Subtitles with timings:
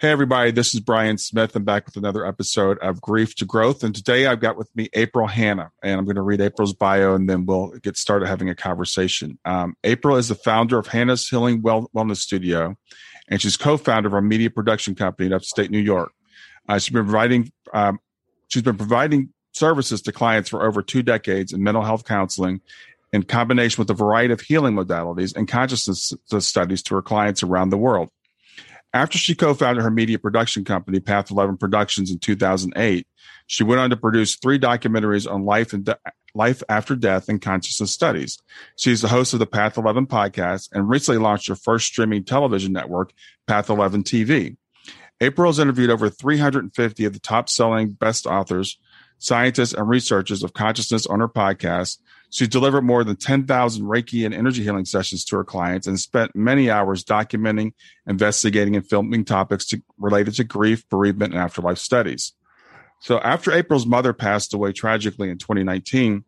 [0.00, 1.56] Hey, everybody, this is Brian Smith.
[1.56, 3.82] I'm back with another episode of Grief to Growth.
[3.82, 7.16] And today I've got with me April Hanna, and I'm going to read April's bio
[7.16, 9.40] and then we'll get started having a conversation.
[9.44, 12.76] Um, April is the founder of Hanna's Healing well- Wellness Studio,
[13.26, 16.12] and she's co founder of a media production company in upstate New York.
[16.68, 17.98] Uh, she's been providing um,
[18.46, 22.60] she's been providing services to clients for over two decades in mental health counseling
[23.12, 27.70] in combination with a variety of healing modalities and consciousness studies to her clients around
[27.70, 28.10] the world.
[28.94, 33.06] After she co founded her media production company, Path 11 Productions, in 2008,
[33.46, 35.98] she went on to produce three documentaries on life and de-
[36.34, 38.38] life after death and consciousness studies.
[38.76, 42.72] She's the host of the Path 11 podcast and recently launched her first streaming television
[42.72, 43.12] network,
[43.46, 44.56] Path 11 TV.
[45.20, 48.78] April has interviewed over 350 of the top selling best authors,
[49.18, 51.98] scientists, and researchers of consciousness on her podcast,
[52.30, 56.36] She's delivered more than 10,000 Reiki and energy healing sessions to her clients and spent
[56.36, 57.72] many hours documenting,
[58.06, 62.34] investigating, and filming topics to, related to grief, bereavement, and afterlife studies.
[63.00, 66.24] So after April's mother passed away tragically in 2019,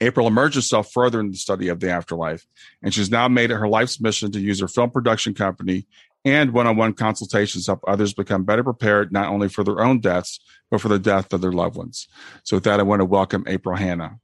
[0.00, 2.46] April immersed herself further in the study of the afterlife,
[2.82, 5.86] and she's now made it her life's mission to use her film production company
[6.24, 10.40] and one-on-one consultations to help others become better prepared not only for their own deaths,
[10.70, 12.08] but for the death of their loved ones.
[12.42, 14.18] So with that, I want to welcome April Hanna.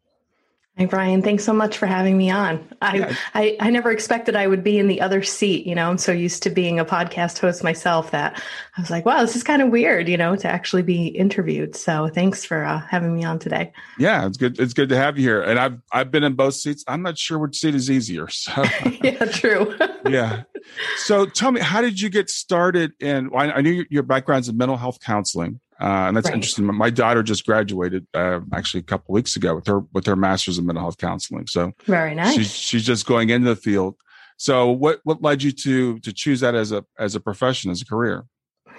[0.79, 1.21] Hi, Brian.
[1.21, 2.67] Thanks so much for having me on.
[2.81, 3.15] I, yeah.
[3.35, 5.67] I, I never expected I would be in the other seat.
[5.67, 8.43] You know, I'm so used to being a podcast host myself that
[8.79, 11.77] I was like, wow, this is kind of weird, you know, to actually be interviewed.
[11.77, 13.71] So thanks for uh, having me on today.
[13.99, 14.59] Yeah, it's good.
[14.59, 15.43] It's good to have you here.
[15.43, 16.83] And I've, I've been in both seats.
[16.89, 18.29] I'm not sure which seat is easier.
[18.29, 18.65] So
[19.03, 19.77] yeah, true.
[20.09, 20.45] yeah.
[20.97, 24.79] So tell me, how did you get started in, I knew your background's in mental
[24.79, 25.61] health counseling.
[25.83, 26.35] Uh, and that's right.
[26.35, 26.65] interesting.
[26.65, 30.59] My daughter just graduated uh, actually a couple weeks ago with her with her master's
[30.59, 31.49] in mental health counseling.
[31.49, 32.35] So very nice.
[32.37, 33.97] She's, she's just going into the field.
[34.37, 37.83] So what what led you to to choose that as a as a profession as
[37.83, 38.25] a career?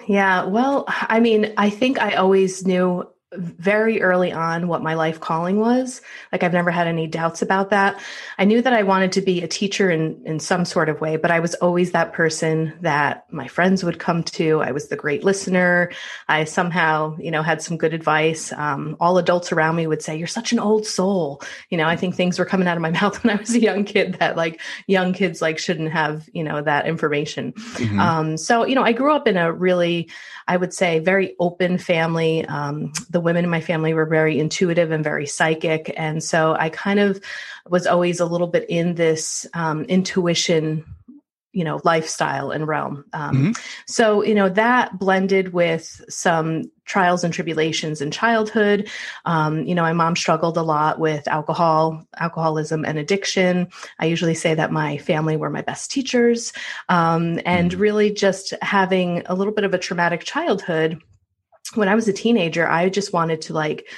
[0.08, 3.06] Yeah, well, I mean, I think I always knew
[3.36, 6.00] very early on what my life calling was.
[6.32, 8.00] Like I've never had any doubts about that.
[8.38, 11.16] I knew that I wanted to be a teacher in in some sort of way,
[11.16, 14.60] but I was always that person that my friends would come to.
[14.62, 15.90] I was the great listener.
[16.28, 18.52] I somehow, you know, had some good advice.
[18.52, 21.96] Um, all adults around me would say, "You're such an old soul." You know, I
[21.96, 24.36] think things were coming out of my mouth when I was a young kid that
[24.36, 27.52] like young kids like shouldn't have you know that information.
[27.52, 28.00] Mm-hmm.
[28.00, 30.10] Um, so you know, I grew up in a really,
[30.46, 32.44] I would say, very open family.
[32.46, 35.92] Um, the women in my family were very intuitive and very psychic.
[35.96, 37.22] And so I kind of
[37.68, 40.84] was always a little bit in this um, intuition
[41.54, 43.52] you know lifestyle and realm um, mm-hmm.
[43.86, 48.88] so you know that blended with some trials and tribulations in childhood
[49.24, 53.68] um, you know my mom struggled a lot with alcohol alcoholism and addiction
[54.00, 56.52] i usually say that my family were my best teachers
[56.88, 57.80] um, and mm-hmm.
[57.80, 61.00] really just having a little bit of a traumatic childhood
[61.74, 63.88] when I was a teenager, I just wanted to like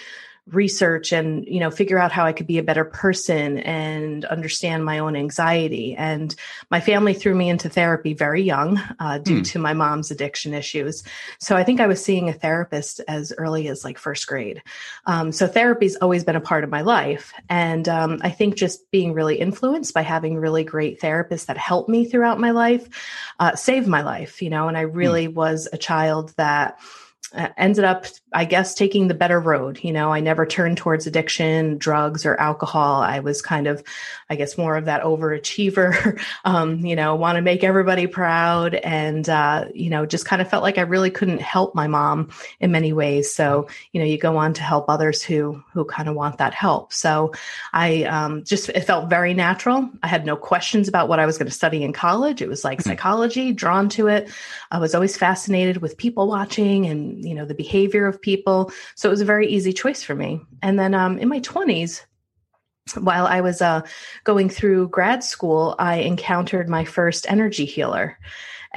[0.53, 4.85] research and you know figure out how i could be a better person and understand
[4.85, 6.37] my own anxiety and
[6.71, 9.43] my family threw me into therapy very young uh, due hmm.
[9.43, 11.03] to my mom's addiction issues
[11.41, 14.63] so i think i was seeing a therapist as early as like first grade
[15.07, 18.89] um, so therapy's always been a part of my life and um, i think just
[18.93, 22.89] being really influenced by having really great therapists that helped me throughout my life
[23.41, 24.97] uh, saved my life you know and i hmm.
[24.97, 25.35] really hmm.
[25.35, 26.79] was a child that
[27.35, 29.81] ended up, I guess, taking the better road.
[29.83, 33.03] You know, I never turned towards addiction, drugs, or alcohol.
[33.03, 33.83] I was kind of,
[34.31, 38.75] I guess, more of that overachiever, um, you know, want to make everybody proud.
[38.75, 42.31] And, uh, you know, just kind of felt like I really couldn't help my mom
[42.61, 43.33] in many ways.
[43.35, 46.55] So, you know, you go on to help others who, who kind of want that
[46.55, 46.93] help.
[46.93, 47.33] So
[47.73, 49.91] I um, just, it felt very natural.
[50.03, 52.41] I had no questions about what I was going to study in college.
[52.41, 52.91] It was like mm-hmm.
[52.91, 54.31] psychology, drawn to it.
[54.71, 58.71] I was always fascinated with people watching and, you know, the behavior of people.
[58.95, 60.41] So it was a very easy choice for me.
[60.63, 62.03] And then um, in my 20s,
[62.99, 63.83] while I was uh,
[64.25, 68.19] going through grad school, I encountered my first energy healer.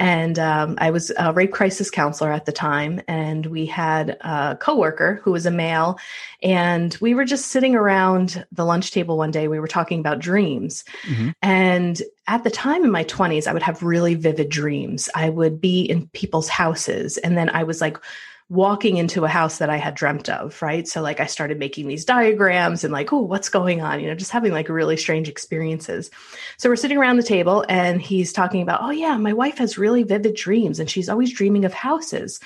[0.00, 4.56] And um, I was a rape crisis counselor at the time, and we had a
[4.58, 5.98] coworker who was a male,
[6.42, 9.46] and we were just sitting around the lunch table one day.
[9.46, 11.30] We were talking about dreams, mm-hmm.
[11.42, 15.10] and at the time in my 20s, I would have really vivid dreams.
[15.14, 17.98] I would be in people's houses, and then I was like
[18.50, 20.86] walking into a house that I had dreamt of, right?
[20.86, 24.00] So like I started making these diagrams and like, oh, what's going on?
[24.00, 26.10] You know, just having like really strange experiences.
[26.58, 29.78] So we're sitting around the table and he's talking about, oh yeah, my wife has
[29.78, 32.40] really vivid dreams and she's always dreaming of houses.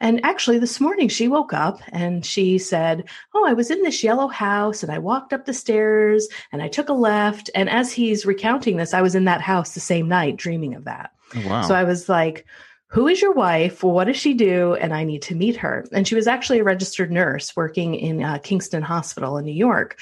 [0.00, 4.02] And actually, this morning she woke up and she said, Oh, I was in this
[4.02, 7.48] yellow house and I walked up the stairs and I took a left.
[7.54, 10.84] And as he's recounting this, I was in that house the same night dreaming of
[10.84, 11.12] that.
[11.36, 11.62] Oh, wow.
[11.62, 12.44] So I was like,
[12.88, 13.82] who is your wife?
[13.82, 14.74] What does she do?
[14.74, 15.84] And I need to meet her.
[15.92, 20.00] And she was actually a registered nurse working in uh, Kingston Hospital in New York.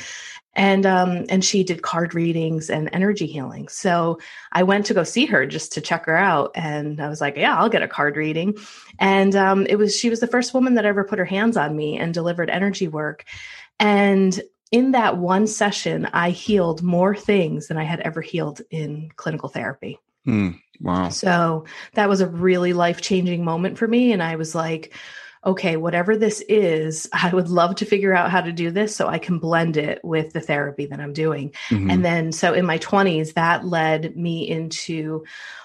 [0.55, 3.69] And um, and she did card readings and energy healing.
[3.69, 4.19] So
[4.53, 7.39] I went to go see her just to check her out, and I was like,
[7.39, 8.59] "Yeah, I'll get a card reading."
[8.99, 11.75] And um, it was she was the first woman that ever put her hands on
[11.75, 13.25] me and delivered energy work.
[13.81, 19.11] And in that one session, I healed more things than I had ever healed in
[19.17, 19.99] clinical therapy.
[20.27, 21.09] Mm, wow.
[21.09, 21.65] So
[21.95, 24.13] that was a really life changing moment for me.
[24.13, 24.95] And I was like,
[25.45, 29.09] okay, whatever this is, I would love to figure out how to do this so
[29.09, 31.53] I can blend it with the therapy that I'm doing.
[31.69, 31.91] Mm-hmm.
[31.91, 35.25] And then, so in my 20s, that led me into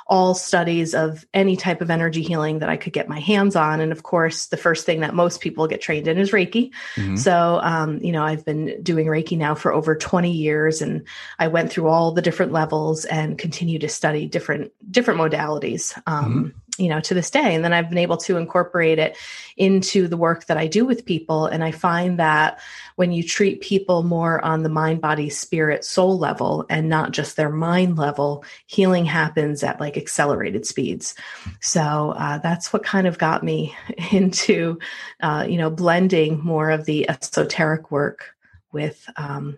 [0.10, 3.82] all studies of any type of energy healing that I could get my hands on.
[3.82, 6.72] And of course, the first thing that most people get trained in is Reiki.
[6.96, 7.18] Mm-hmm.
[7.18, 11.06] So, um, you know, I've been doing Reiki now for over 20 years and
[11.40, 16.02] I went through all the different levels and continue to study different, different modalities.
[16.08, 17.56] Um, mm-hmm you know to this day.
[17.56, 19.18] And then i've been able to incorporate it
[19.56, 21.46] into the work that i do with people.
[21.46, 22.60] And i find that
[22.96, 27.36] when you treat people more on the mind body spirit soul level and not just
[27.36, 31.16] their mind level healing happens at like accelerated speeds.
[31.62, 33.76] So uh, that's what kind of got me
[34.12, 34.80] into
[35.22, 38.36] uh, you know blending more of the esoteric work
[38.72, 39.58] with um,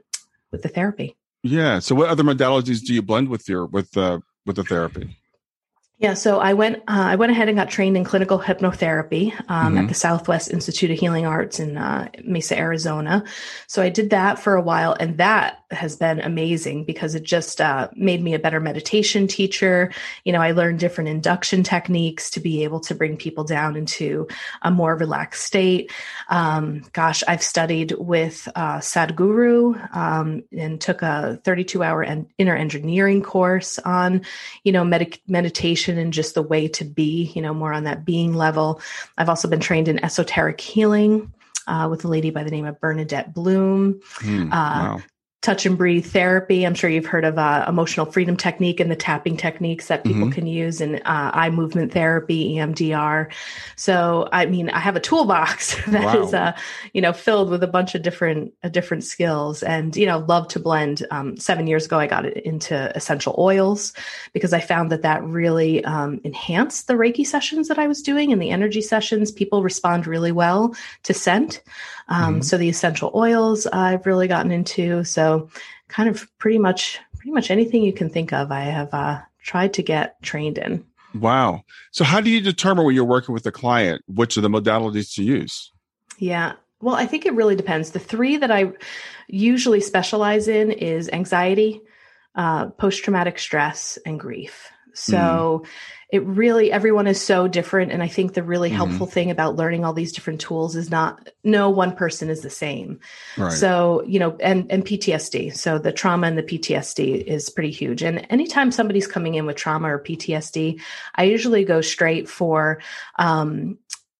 [0.51, 1.15] with the therapy.
[1.43, 1.79] Yeah.
[1.79, 5.17] So what other modalities do you blend with your with uh with the therapy
[5.99, 6.77] yeah, so I went.
[6.87, 9.77] Uh, I went ahead and got trained in clinical hypnotherapy um, mm-hmm.
[9.79, 13.25] at the Southwest Institute of Healing Arts in uh, Mesa, Arizona.
[13.67, 17.59] So I did that for a while, and that has been amazing because it just
[17.59, 19.91] uh, made me a better meditation teacher.
[20.23, 24.29] You know, I learned different induction techniques to be able to bring people down into
[24.61, 25.91] a more relaxed state.
[26.29, 32.55] Um, gosh, I've studied with uh, Sadhguru um, and took a 32 hour en- inner
[32.55, 34.21] engineering course on,
[34.63, 38.05] you know, med- meditation and just the way to be, you know, more on that
[38.05, 38.81] being level.
[39.17, 41.33] I've also been trained in esoteric healing.
[41.67, 44.01] Uh, with a lady by the name of Bernadette Bloom.
[44.21, 45.01] Mm, uh, wow
[45.41, 46.65] touch and breathe therapy.
[46.65, 50.23] I'm sure you've heard of uh, emotional freedom technique and the tapping techniques that people
[50.23, 50.31] mm-hmm.
[50.31, 53.31] can use and uh, eye movement therapy, EMDR.
[53.77, 56.23] So, I mean, I have a toolbox that wow.
[56.23, 56.57] is, uh,
[56.93, 60.49] you know, filled with a bunch of different, uh, different skills and, you know, love
[60.49, 61.05] to blend.
[61.09, 63.93] Um, seven years ago, I got it into essential oils
[64.33, 68.33] because I found that that really um, enhanced the Reiki sessions that I was doing
[68.33, 69.31] and the energy sessions.
[69.31, 71.61] People respond really well to scent.
[72.09, 72.41] Um, mm-hmm.
[72.41, 75.03] So the essential oils I've really gotten into.
[75.03, 75.49] So
[75.87, 79.73] kind of pretty much pretty much anything you can think of, I have uh, tried
[79.73, 80.85] to get trained in.
[81.13, 81.63] Wow.
[81.91, 85.13] So how do you determine when you're working with a client which of the modalities
[85.15, 85.71] to use?
[86.17, 86.53] Yeah.
[86.81, 87.91] Well, I think it really depends.
[87.91, 88.71] The three that I
[89.27, 91.81] usually specialize in is anxiety,
[92.35, 94.69] uh, post traumatic stress, and grief.
[94.93, 95.67] So mm
[96.09, 98.77] it really everyone is so different and i think the really mm-hmm.
[98.77, 102.49] helpful thing about learning all these different tools is not no one person is the
[102.49, 102.99] same
[103.37, 103.51] right.
[103.51, 108.01] so you know and and ptsd so the trauma and the ptsd is pretty huge
[108.01, 110.81] and anytime somebody's coming in with trauma or ptsd
[111.15, 112.81] i usually go straight for
[113.17, 113.77] um,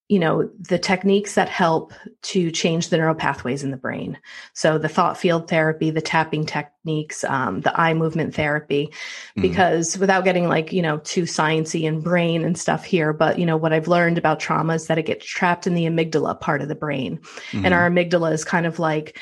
[0.09, 4.17] you know, the techniques that help to change the neural pathways in the brain.
[4.53, 9.41] So the thought field therapy, the tapping techniques, um, the eye movement therapy, mm-hmm.
[9.43, 13.45] because without getting like, you know, too sciencey and brain and stuff here, but you
[13.45, 16.63] know, what I've learned about trauma is that it gets trapped in the amygdala part
[16.63, 17.19] of the brain.
[17.51, 17.65] Mm-hmm.
[17.65, 19.19] And our amygdala is kind of like,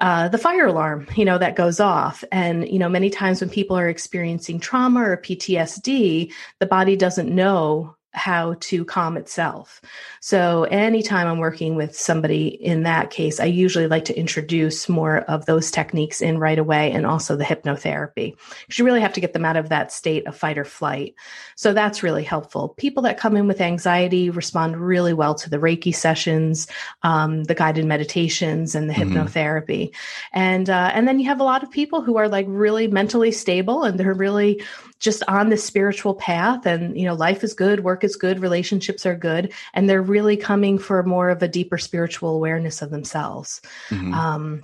[0.00, 2.24] uh, the fire alarm, you know, that goes off.
[2.32, 7.32] And, you know, many times when people are experiencing trauma or PTSD, the body doesn't
[7.32, 9.80] know how to calm itself.
[10.20, 15.18] So, anytime I'm working with somebody in that case, I usually like to introduce more
[15.22, 19.20] of those techniques in right away and also the hypnotherapy because you really have to
[19.20, 21.14] get them out of that state of fight or flight.
[21.56, 22.70] So, that's really helpful.
[22.70, 26.66] People that come in with anxiety respond really well to the Reiki sessions,
[27.02, 29.16] um, the guided meditations, and the mm-hmm.
[29.16, 29.94] hypnotherapy.
[30.32, 33.32] And, uh, and then you have a lot of people who are like really mentally
[33.32, 34.62] stable and they're really
[35.00, 39.04] just on the spiritual path and you know life is good work is good relationships
[39.04, 43.60] are good and they're really coming for more of a deeper spiritual awareness of themselves
[43.88, 44.14] mm-hmm.
[44.14, 44.62] um,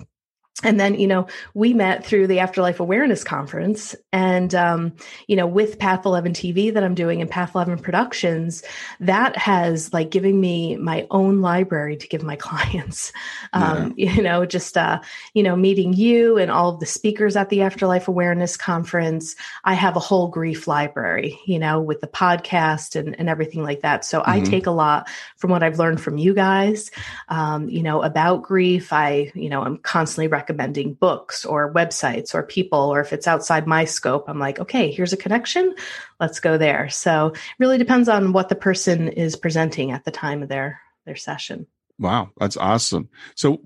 [0.63, 4.93] and then you know we met through the afterlife awareness conference and um,
[5.27, 8.63] you know with path 11 tv that i'm doing and path 11 productions
[8.99, 13.11] that has like giving me my own library to give my clients
[13.53, 14.11] um, yeah.
[14.11, 14.99] you know just uh,
[15.33, 19.73] you know meeting you and all of the speakers at the afterlife awareness conference i
[19.73, 24.05] have a whole grief library you know with the podcast and, and everything like that
[24.05, 24.31] so mm-hmm.
[24.31, 26.91] i take a lot from what i've learned from you guys
[27.29, 32.35] um, you know about grief i you know i'm constantly recommending recommending books or websites
[32.35, 35.73] or people, or if it's outside my scope, I'm like, okay, here's a connection.
[36.19, 36.89] Let's go there.
[36.89, 40.81] So it really depends on what the person is presenting at the time of their
[41.05, 41.67] their session.
[41.97, 43.09] Wow, that's awesome.
[43.35, 43.61] So,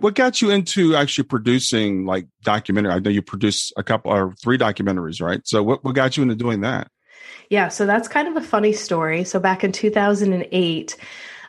[0.00, 2.92] what got you into actually producing like documentary?
[2.92, 5.40] I know you produce a couple or three documentaries, right?
[5.44, 6.88] So, what, what got you into doing that?
[7.48, 9.24] Yeah, so that's kind of a funny story.
[9.24, 10.96] So, back in 2008,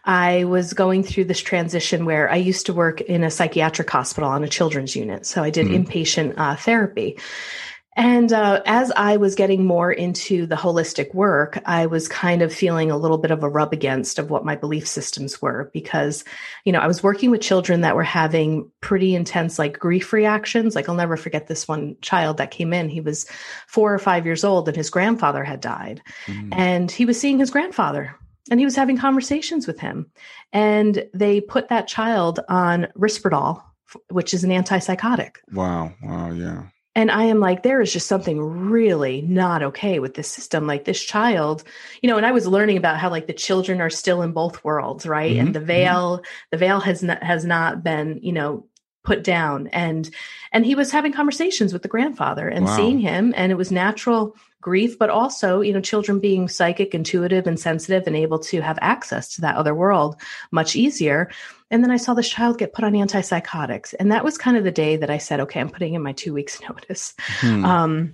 [0.06, 4.30] I was going through this transition where I used to work in a psychiatric hospital
[4.30, 5.26] on a children's unit.
[5.26, 5.84] So I did mm-hmm.
[5.84, 7.18] inpatient uh, therapy.
[7.98, 12.54] And uh, as I was getting more into the holistic work, I was kind of
[12.54, 16.24] feeling a little bit of a rub against of what my belief systems were because,
[16.64, 20.74] you know, I was working with children that were having pretty intense like grief reactions.
[20.74, 22.88] Like I'll never forget this one child that came in.
[22.88, 23.26] He was
[23.68, 26.02] four or five years old and his grandfather had died.
[26.28, 26.50] Mm.
[26.54, 28.16] And he was seeing his grandfather
[28.52, 30.12] and he was having conversations with him.
[30.54, 33.64] And they put that child on Risperdal,
[34.10, 35.38] which is an antipsychotic.
[35.54, 35.94] Wow.
[36.04, 36.32] Wow.
[36.32, 36.64] Yeah.
[36.94, 40.68] And I am like, there is just something really not okay with this system.
[40.68, 41.64] Like this child,
[42.02, 44.62] you know, and I was learning about how like the children are still in both
[44.66, 45.32] worlds, right?
[45.32, 45.40] Mm-hmm.
[45.40, 45.68] And the mm-hmm.
[45.68, 46.26] veil, mm-hmm.
[46.52, 48.66] the veil has not has not been, you know,
[49.04, 49.68] put down.
[49.68, 50.10] And
[50.52, 52.76] and he was having conversations with the grandfather and wow.
[52.76, 57.48] seeing him, and it was natural grief, but also, you know, children being psychic, intuitive,
[57.48, 60.16] and sensitive and able to have access to that other world
[60.52, 61.30] much easier.
[61.72, 63.96] And then I saw this child get put on antipsychotics.
[64.00, 66.14] And that was kind of the day that I said, okay, I'm putting in my
[66.14, 67.14] two weeks notice.
[67.40, 67.66] Hmm.
[67.66, 68.14] Um,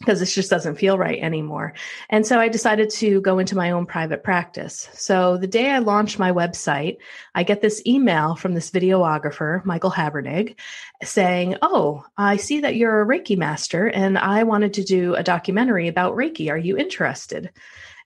[0.00, 1.74] because this just doesn't feel right anymore.
[2.08, 4.88] And so I decided to go into my own private practice.
[4.94, 6.96] So the day I launched my website,
[7.34, 10.56] I get this email from this videographer, Michael Habernig,
[11.02, 15.22] saying, Oh, I see that you're a Reiki master and I wanted to do a
[15.22, 16.50] documentary about Reiki.
[16.50, 17.50] Are you interested?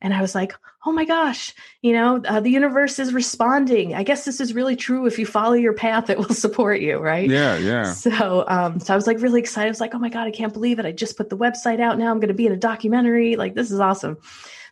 [0.05, 0.53] And I was like,
[0.85, 3.95] oh my gosh, you know, uh, the universe is responding.
[3.95, 5.07] I guess this is really true.
[5.07, 7.29] If you follow your path, it will support you, right?
[7.29, 7.85] Yeah, yeah.
[7.85, 9.69] So, um, so I was like really excited.
[9.69, 10.85] I was like, oh my god, I can't believe it!
[10.85, 11.99] I just put the website out.
[11.99, 13.37] Now I'm going to be in a documentary.
[13.37, 14.19] Like this is awesome.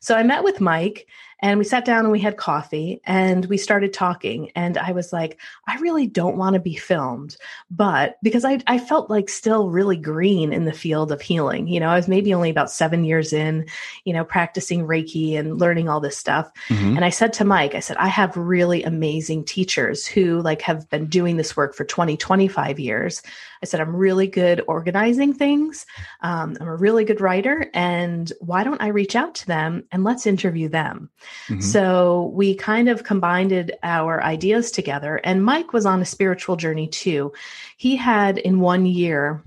[0.01, 1.07] So I met with Mike
[1.43, 4.53] and we sat down and we had coffee and we started talking.
[4.55, 7.37] And I was like, I really don't want to be filmed,
[7.69, 11.67] but because I, I felt like still really green in the field of healing.
[11.67, 13.67] You know, I was maybe only about seven years in,
[14.05, 16.49] you know, practicing Reiki and learning all this stuff.
[16.69, 16.97] Mm-hmm.
[16.97, 20.89] And I said to Mike, I said, I have really amazing teachers who like have
[20.91, 23.21] been doing this work for 20, 25 years.
[23.63, 25.87] I said, I'm really good organizing things.
[26.21, 27.71] Um, I'm a really good writer.
[27.73, 31.11] And why don't I reach out to them and let's interview them?
[31.49, 31.61] Mm-hmm.
[31.61, 35.21] So we kind of combined our ideas together.
[35.23, 37.33] And Mike was on a spiritual journey too.
[37.77, 39.45] He had in one year,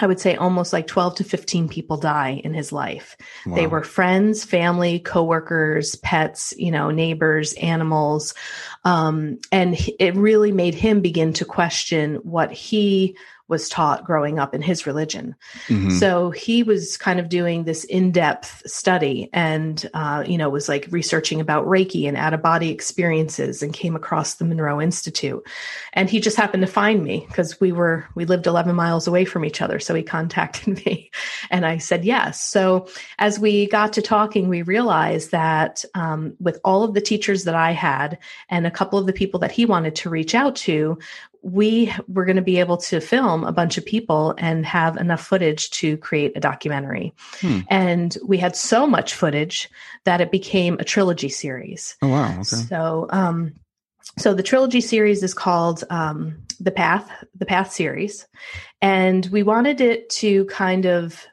[0.00, 3.16] I would say almost like 12 to 15 people die in his life.
[3.46, 3.54] Wow.
[3.56, 8.34] They were friends, family, coworkers, pets, you know, neighbors, animals.
[8.84, 13.16] Um, and it really made him begin to question what he
[13.48, 15.34] was taught growing up in his religion.
[15.68, 15.90] Mm-hmm.
[15.90, 20.68] So he was kind of doing this in depth study and, uh, you know, was
[20.68, 25.46] like researching about Reiki and out of body experiences and came across the Monroe Institute.
[25.94, 29.24] And he just happened to find me because we were, we lived 11 miles away
[29.24, 29.80] from each other.
[29.80, 31.10] So he contacted me
[31.50, 32.44] and I said yes.
[32.44, 32.88] So
[33.18, 37.54] as we got to talking, we realized that um, with all of the teachers that
[37.54, 38.18] I had
[38.50, 40.98] and a couple of the people that he wanted to reach out to,
[41.42, 45.24] we were going to be able to film a bunch of people and have enough
[45.24, 47.14] footage to create a documentary.
[47.40, 47.60] Hmm.
[47.68, 49.70] And we had so much footage
[50.04, 51.96] that it became a trilogy series.
[52.02, 52.32] Oh, wow.
[52.32, 52.42] Okay.
[52.42, 53.54] So, um,
[54.18, 58.26] so the trilogy series is called um, the Path, the Path series,
[58.82, 61.24] and we wanted it to kind of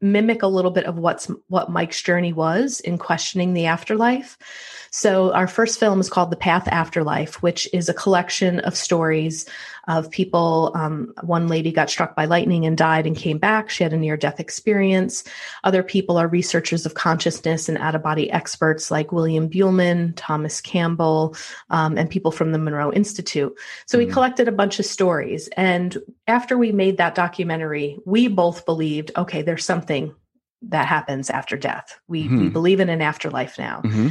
[0.00, 4.36] mimic a little bit of what's what Mike's journey was in questioning the afterlife.
[4.94, 9.46] So our first film is called The Path Afterlife, which is a collection of stories
[9.88, 10.70] of people.
[10.74, 13.70] Um, one lady got struck by lightning and died and came back.
[13.70, 15.24] She had a near death experience.
[15.64, 20.60] Other people are researchers of consciousness and out of body experts like William Buhlman, Thomas
[20.60, 21.36] Campbell,
[21.70, 23.54] um, and people from the Monroe Institute.
[23.86, 24.06] So mm-hmm.
[24.06, 25.48] we collected a bunch of stories.
[25.56, 25.96] And
[26.26, 30.14] after we made that documentary, we both believed okay, there's something
[30.68, 31.98] that happens after death.
[32.08, 32.38] We, mm-hmm.
[32.38, 33.80] we believe in an afterlife now.
[33.82, 34.08] Mm-hmm.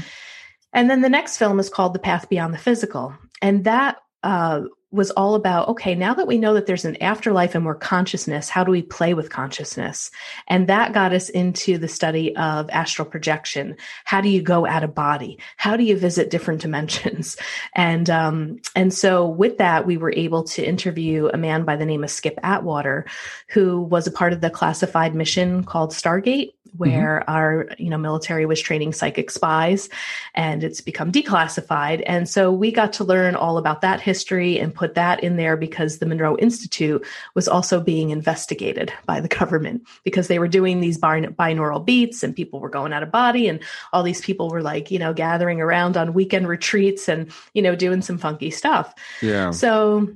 [0.74, 3.16] And then the next film is called The Path Beyond the Physical.
[3.42, 4.62] And that uh,
[4.92, 8.50] was all about okay, now that we know that there's an afterlife and we're consciousness,
[8.50, 10.12] how do we play with consciousness?
[10.48, 13.78] And that got us into the study of astral projection.
[14.04, 15.40] How do you go out of body?
[15.56, 17.38] How do you visit different dimensions?
[17.74, 21.86] And um, and so with that, we were able to interview a man by the
[21.86, 23.06] name of Skip Atwater,
[23.48, 26.51] who was a part of the classified mission called Stargate.
[26.78, 27.32] Where mm-hmm.
[27.32, 29.90] our you know military was training psychic spies
[30.36, 32.04] and it's become declassified.
[32.06, 35.58] And so we got to learn all about that history and put that in there
[35.58, 40.80] because the monroe institute was also being investigated by the government because they were doing
[40.80, 43.60] these binaural beats and people were going out of body and
[43.94, 47.75] all these people were like you know gathering around on weekend retreats and you know
[47.75, 48.94] doing some funky stuff.
[49.22, 49.51] Yeah.
[49.51, 50.08] So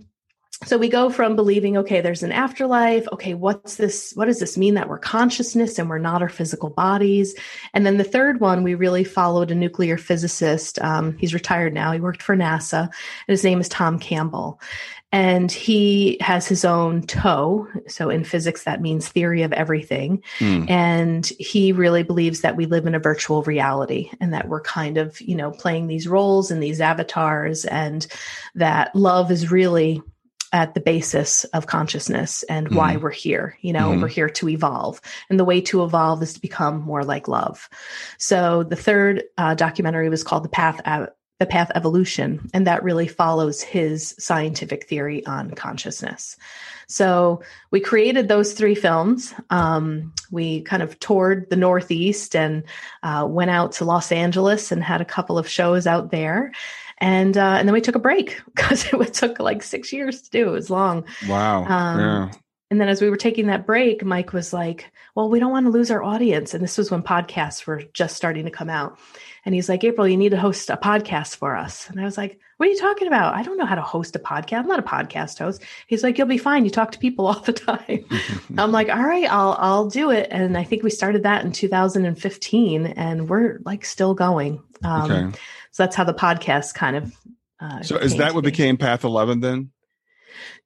[0.63, 4.57] so we go from believing okay there's an afterlife okay what's this what does this
[4.57, 7.35] mean that we're consciousness and we're not our physical bodies?
[7.73, 10.81] And then the third one we really followed a nuclear physicist.
[10.81, 11.91] Um, he's retired now.
[11.91, 12.91] He worked for nasa and
[13.27, 14.61] his name is tom campbell.
[15.11, 17.67] And he has his own TOE.
[17.87, 20.23] So in physics that means theory of everything.
[20.39, 20.69] Mm.
[20.69, 24.97] and he really believes that we live in a virtual reality and that we're kind
[24.97, 28.07] of you know playing these roles and these avatars and
[28.55, 30.01] that love is really
[30.53, 32.75] at the basis of consciousness and mm-hmm.
[32.75, 33.57] why we're here.
[33.61, 34.01] You know, mm-hmm.
[34.01, 35.01] we're here to evolve.
[35.29, 37.69] And the way to evolve is to become more like love.
[38.17, 40.81] So the third uh, documentary was called The Path
[41.39, 46.37] the path evolution and that really follows his scientific theory on consciousness
[46.87, 47.41] so
[47.71, 52.63] we created those three films um, we kind of toured the northeast and
[53.03, 56.53] uh, went out to los angeles and had a couple of shows out there
[56.97, 60.29] and uh, and then we took a break because it took like six years to
[60.31, 60.47] do.
[60.49, 61.05] It was long.
[61.27, 61.65] Wow.
[61.65, 62.31] Um, yeah.
[62.71, 65.67] And then as we were taking that break, Mike was like, "Well, we don't want
[65.67, 68.97] to lose our audience." And this was when podcasts were just starting to come out.
[69.45, 72.17] And he's like, "April, you need to host a podcast for us." And I was
[72.17, 73.35] like, "What are you talking about?
[73.35, 74.59] I don't know how to host a podcast.
[74.59, 76.65] I'm not a podcast host." He's like, "You'll be fine.
[76.65, 78.03] You talk to people all the time."
[78.57, 81.51] I'm like, "All right, I'll I'll do it." And I think we started that in
[81.51, 84.59] 2015, and we're like still going.
[84.83, 85.37] Um, okay.
[85.75, 87.13] So that's how the podcast kind of.
[87.59, 89.71] Uh, so is that what became Path 11 then?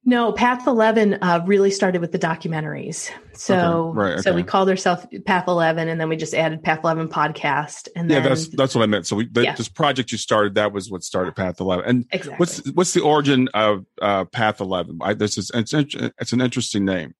[0.04, 3.10] No, Path 11 uh, really started with the documentaries.
[3.32, 3.98] So, okay.
[3.98, 4.22] Right, okay.
[4.22, 7.88] so we called ourselves Path 11 and then we just added Path 11 podcast.
[7.96, 9.04] And yeah, then, that's, that's what I meant.
[9.08, 9.56] So we, the, yeah.
[9.56, 11.84] this project you started, that was what started Path 11.
[11.86, 12.36] And exactly.
[12.36, 15.00] what's, what's the origin of uh, Path 11?
[15.02, 17.16] I, this is, it's, it's an interesting name.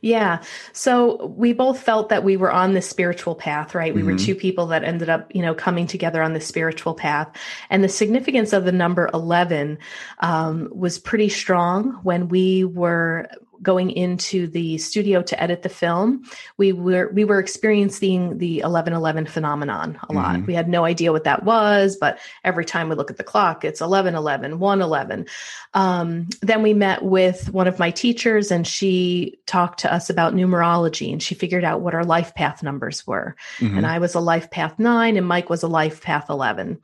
[0.00, 0.42] Yeah.
[0.72, 3.94] So we both felt that we were on the spiritual path, right?
[3.94, 4.12] We mm-hmm.
[4.12, 7.30] were two people that ended up, you know, coming together on the spiritual path.
[7.70, 9.78] And the significance of the number 11
[10.18, 13.28] um, was pretty strong when we were
[13.62, 16.24] going into the studio to edit the film,
[16.56, 20.36] we were we were experiencing the 1111 phenomenon a lot.
[20.36, 20.46] Mm-hmm.
[20.46, 23.64] We had no idea what that was, but every time we look at the clock,
[23.64, 25.26] it's 1111, 111.
[25.74, 30.34] Um, then we met with one of my teachers, and she talked to us about
[30.34, 33.36] numerology, and she figured out what our life path numbers were.
[33.58, 33.78] Mm-hmm.
[33.78, 36.80] And I was a life path nine, and Mike was a life path 11.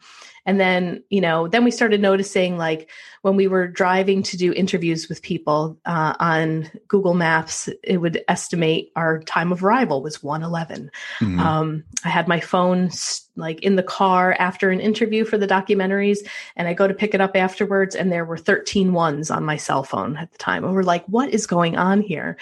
[0.48, 2.88] And then, you know, then we started noticing like
[3.22, 8.22] when we were driving to do interviews with people uh, on Google Maps, it would
[8.28, 10.90] estimate our time of arrival was 111.
[11.20, 11.40] Mm-hmm.
[11.40, 12.90] Um, I had my phone
[13.38, 16.18] like in the car after an interview for the documentaries
[16.56, 19.56] and I go to pick it up afterwards and there were 13 ones on my
[19.56, 20.64] cell phone at the time.
[20.64, 22.36] And we're like, what is going on here?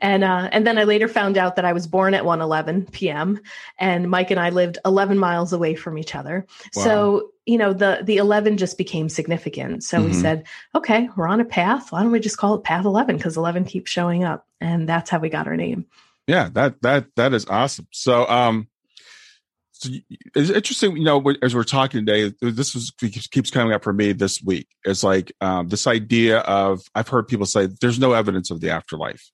[0.00, 3.40] And uh, and then I later found out that I was born at 1:11 p.m.
[3.78, 6.46] and Mike and I lived 11 miles away from each other.
[6.76, 6.82] Wow.
[6.82, 10.06] So you know the the 11 just became significant so mm-hmm.
[10.08, 11.92] we said okay we're on a path.
[11.92, 14.46] Why don't we just call it path 11 because 11 keeps showing up.
[14.60, 15.86] And that's how we got our name.
[16.26, 17.86] Yeah that that that is awesome.
[17.90, 18.68] So um
[19.78, 19.90] so
[20.34, 22.90] it's interesting, you know, as we're talking today, this was
[23.30, 24.66] keeps coming up for me this week.
[24.84, 28.70] It's like um, this idea of I've heard people say there's no evidence of the
[28.70, 29.30] afterlife,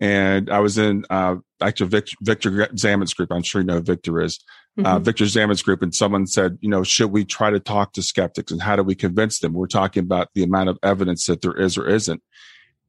[0.00, 3.32] and I was in uh, actually Victor, Victor Zammit's group.
[3.32, 4.38] I'm sure you know who Victor is.
[4.78, 4.86] Uh, mm-hmm.
[4.86, 8.02] Uh, Victor Zammit's group, and someone said, you know, should we try to talk to
[8.02, 9.52] skeptics and how do we convince them?
[9.52, 12.22] We're talking about the amount of evidence that there is or isn't.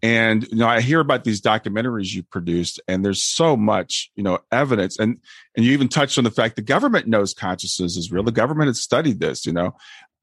[0.01, 4.23] And you know, I hear about these documentaries you produced, and there's so much, you
[4.23, 4.99] know, evidence.
[4.99, 5.17] And
[5.55, 8.23] and you even touched on the fact the government knows consciousness is real.
[8.23, 9.75] The government has studied this, you know,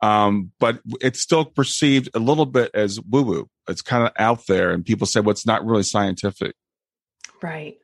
[0.03, 3.49] um, but it's still perceived a little bit as woo woo.
[3.69, 6.55] It's kind of out there, and people say, well, it's not really scientific.
[7.43, 7.79] Right.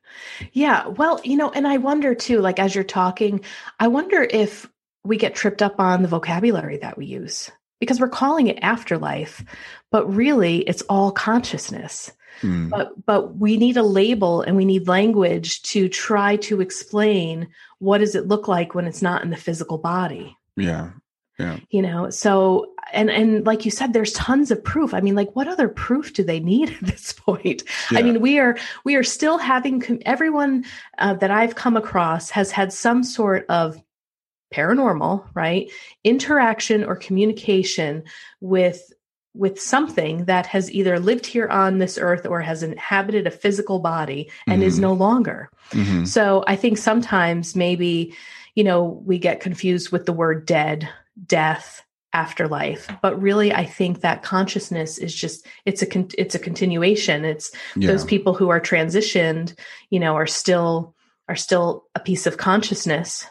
[0.53, 0.87] Yeah.
[0.87, 3.41] Well, you know, and I wonder too, like as you're talking,
[3.79, 4.69] I wonder if
[5.03, 9.43] we get tripped up on the vocabulary that we use because we're calling it afterlife,
[9.91, 12.11] but really it's all consciousness.
[12.41, 12.69] Mm.
[12.69, 17.47] But but we need a label and we need language to try to explain
[17.79, 20.37] what does it look like when it's not in the physical body.
[20.55, 20.91] Yeah.
[21.39, 21.59] Yeah.
[21.69, 24.93] You know, so and and like you said there's tons of proof.
[24.93, 27.63] I mean, like what other proof do they need at this point?
[27.91, 27.99] Yeah.
[27.99, 30.65] I mean, we are we are still having everyone
[30.97, 33.81] uh, that I've come across has had some sort of
[34.53, 35.69] paranormal, right?
[36.03, 38.03] Interaction or communication
[38.39, 38.91] with
[39.33, 43.79] with something that has either lived here on this earth or has inhabited a physical
[43.79, 44.67] body and mm-hmm.
[44.67, 45.49] is no longer.
[45.71, 46.05] Mm-hmm.
[46.05, 48.15] So I think sometimes maybe,
[48.55, 50.89] you know, we get confused with the word dead,
[51.27, 52.87] death, afterlife.
[53.01, 57.25] But really i think that consciousness is just it's a it's a continuation.
[57.25, 57.87] It's yeah.
[57.87, 59.57] those people who are transitioned
[59.89, 60.95] you know are still
[61.29, 63.25] are still a piece of consciousness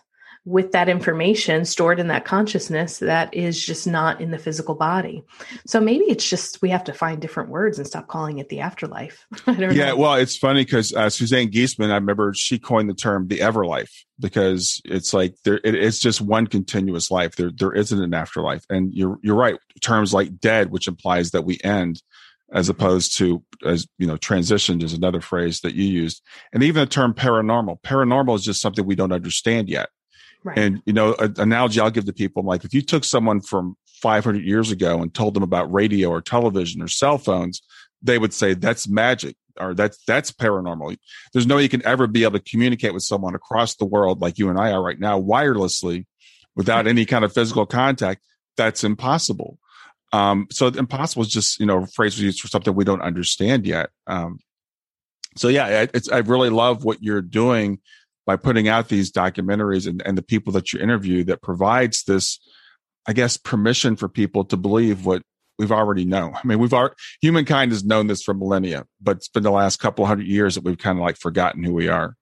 [0.47, 5.25] with that information stored in that consciousness that is just not in the physical body.
[5.67, 8.61] So maybe it's just we have to find different words and stop calling it the
[8.61, 9.27] afterlife.
[9.49, 9.97] yeah, know.
[9.97, 13.91] well, it's funny because uh, Suzanne Giesemann, I remember she coined the term the everlife
[14.21, 17.35] because it's like there it, it's just one continuous life.
[17.35, 19.57] There there isn't an afterlife, and you're you're right.
[19.81, 22.01] Terms like dead, which implies that we end
[22.53, 26.81] as opposed to as you know transitioned is another phrase that you used and even
[26.81, 29.89] the term paranormal paranormal is just something we don't understand yet
[30.45, 30.59] Right.
[30.59, 33.41] And you know, an analogy I'll give to people, I'm like, if you took someone
[33.41, 37.63] from 500 years ago and told them about radio or television or cell phones,
[38.03, 40.97] they would say that's magic or that's that's paranormal.
[41.33, 44.21] There's no way you can ever be able to communicate with someone across the world
[44.21, 46.07] like you and I are right now, wirelessly,
[46.55, 48.23] without any kind of physical contact.
[48.57, 49.59] That's impossible.
[50.13, 53.03] Um, so impossible is just you know a phrase we use for something we don't
[53.03, 53.91] understand yet.
[54.07, 54.39] Um,
[55.37, 57.81] so yeah, it's I really love what you're doing
[58.27, 62.41] by putting out these documentaries and, and the people that you interview that provides this,
[63.07, 65.23] I guess, permission for people to believe what
[65.59, 66.35] we've already known.
[66.35, 69.79] I mean, we've our humankind has known this for millennia, but it's been the last
[69.79, 72.15] couple hundred years that we've kind of like forgotten who we are.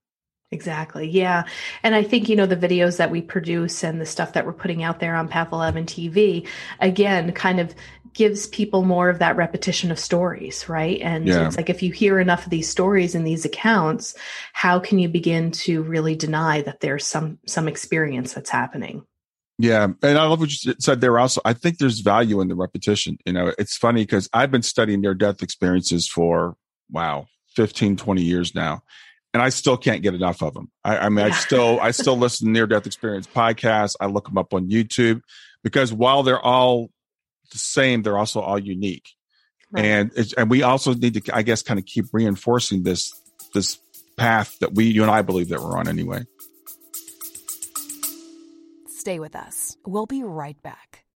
[0.50, 1.08] Exactly.
[1.08, 1.44] Yeah.
[1.82, 4.52] And I think, you know, the videos that we produce and the stuff that we're
[4.52, 6.46] putting out there on Path 11 TV,
[6.80, 7.74] again, kind of
[8.14, 11.00] gives people more of that repetition of stories, right?
[11.00, 11.46] And yeah.
[11.46, 14.14] it's like if you hear enough of these stories and these accounts,
[14.52, 19.04] how can you begin to really deny that there's some some experience that's happening?
[19.58, 21.18] Yeah, and I love what you said there.
[21.18, 23.18] Also, I think there's value in the repetition.
[23.24, 26.56] You know, it's funny because I've been studying near death experiences for
[26.90, 28.82] wow, 15, 20 years now,
[29.34, 30.70] and I still can't get enough of them.
[30.84, 33.96] I, I mean, I still I still listen to near death experience podcasts.
[34.00, 35.20] I look them up on YouTube
[35.64, 36.90] because while they're all
[37.50, 39.10] the same, they're also all unique.
[39.72, 39.84] Right.
[39.84, 43.12] And and we also need to, I guess, kind of keep reinforcing this
[43.52, 43.78] this
[44.16, 46.24] path that we, you and I, believe that we're on anyway.
[48.88, 49.76] Stay with us.
[49.84, 51.03] We'll be right back.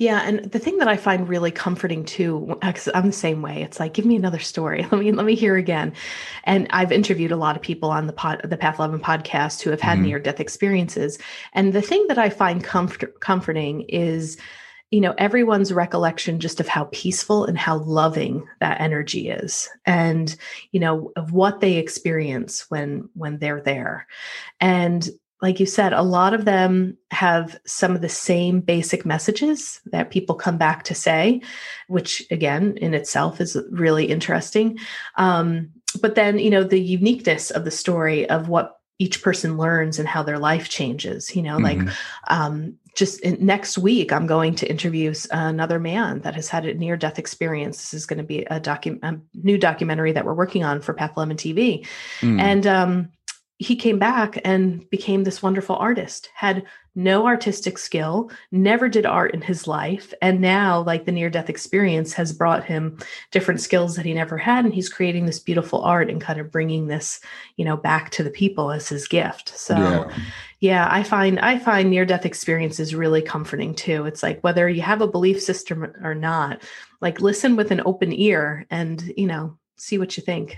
[0.00, 3.62] Yeah, and the thing that I find really comforting too, because I'm the same way.
[3.62, 4.82] It's like, give me another story.
[4.90, 5.92] Let me let me hear again.
[6.44, 9.68] And I've interviewed a lot of people on the pod, the Path Eleven podcast who
[9.68, 10.06] have had mm-hmm.
[10.06, 11.18] near death experiences.
[11.52, 14.38] And the thing that I find comfort, comforting is,
[14.90, 20.34] you know, everyone's recollection just of how peaceful and how loving that energy is, and
[20.72, 24.06] you know of what they experience when when they're there.
[24.60, 25.10] And
[25.42, 30.10] like you said, a lot of them have some of the same basic messages that
[30.10, 31.40] people come back to say,
[31.88, 34.78] which again in itself is really interesting.
[35.16, 39.98] Um, but then, you know, the uniqueness of the story of what each person learns
[39.98, 41.86] and how their life changes, you know, mm-hmm.
[41.86, 41.96] like
[42.28, 46.74] um, just in, next week, I'm going to interview another man that has had a
[46.74, 47.78] near death experience.
[47.78, 50.92] This is going to be a, docu- a new documentary that we're working on for
[50.92, 51.86] Path 11 TV.
[52.20, 52.40] Mm.
[52.40, 53.08] And, um,
[53.60, 59.34] he came back and became this wonderful artist had no artistic skill never did art
[59.34, 62.98] in his life and now like the near death experience has brought him
[63.30, 66.50] different skills that he never had and he's creating this beautiful art and kind of
[66.50, 67.20] bringing this
[67.56, 69.50] you know back to the people as his gift.
[69.50, 70.18] So yeah,
[70.60, 74.06] yeah i find i find near death experiences really comforting too.
[74.06, 76.62] It's like whether you have a belief system or not
[77.02, 80.56] like listen with an open ear and you know see what you think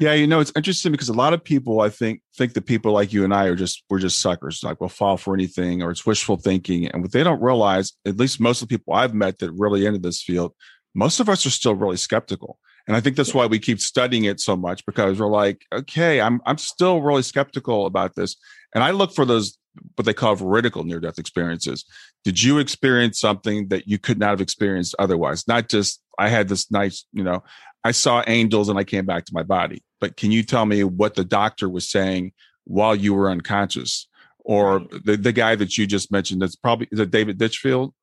[0.00, 2.92] yeah, you know, it's interesting because a lot of people, I think, think that people
[2.92, 5.90] like you and I are just we're just suckers, like we'll fall for anything, or
[5.90, 6.86] it's wishful thinking.
[6.86, 9.84] And what they don't realize, at least most of the people I've met that really
[9.84, 10.54] into this field,
[10.94, 12.58] most of us are still really skeptical.
[12.88, 16.22] And I think that's why we keep studying it so much because we're like, okay,
[16.22, 18.36] I'm I'm still really skeptical about this.
[18.74, 19.58] And I look for those
[19.96, 21.84] what they call veridical near death experiences.
[22.24, 25.46] Did you experience something that you could not have experienced otherwise?
[25.46, 27.42] Not just I had this nice, you know,
[27.84, 29.82] I saw angels and I came back to my body.
[30.00, 32.32] But can you tell me what the doctor was saying
[32.64, 34.08] while you were unconscious?
[34.40, 37.94] Or the, the guy that you just mentioned, that's probably, is it David Ditchfield?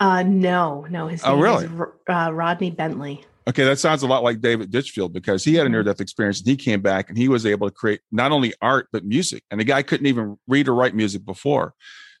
[0.00, 1.08] Uh, no, no.
[1.08, 1.64] His oh, name oh, really?
[1.64, 3.24] is uh, Rodney Bentley.
[3.48, 5.88] Okay, that sounds a lot like David Ditchfield because he had a near mm-hmm.
[5.88, 8.88] death experience and he came back and he was able to create not only art,
[8.92, 9.42] but music.
[9.50, 11.74] And the guy couldn't even read or write music before.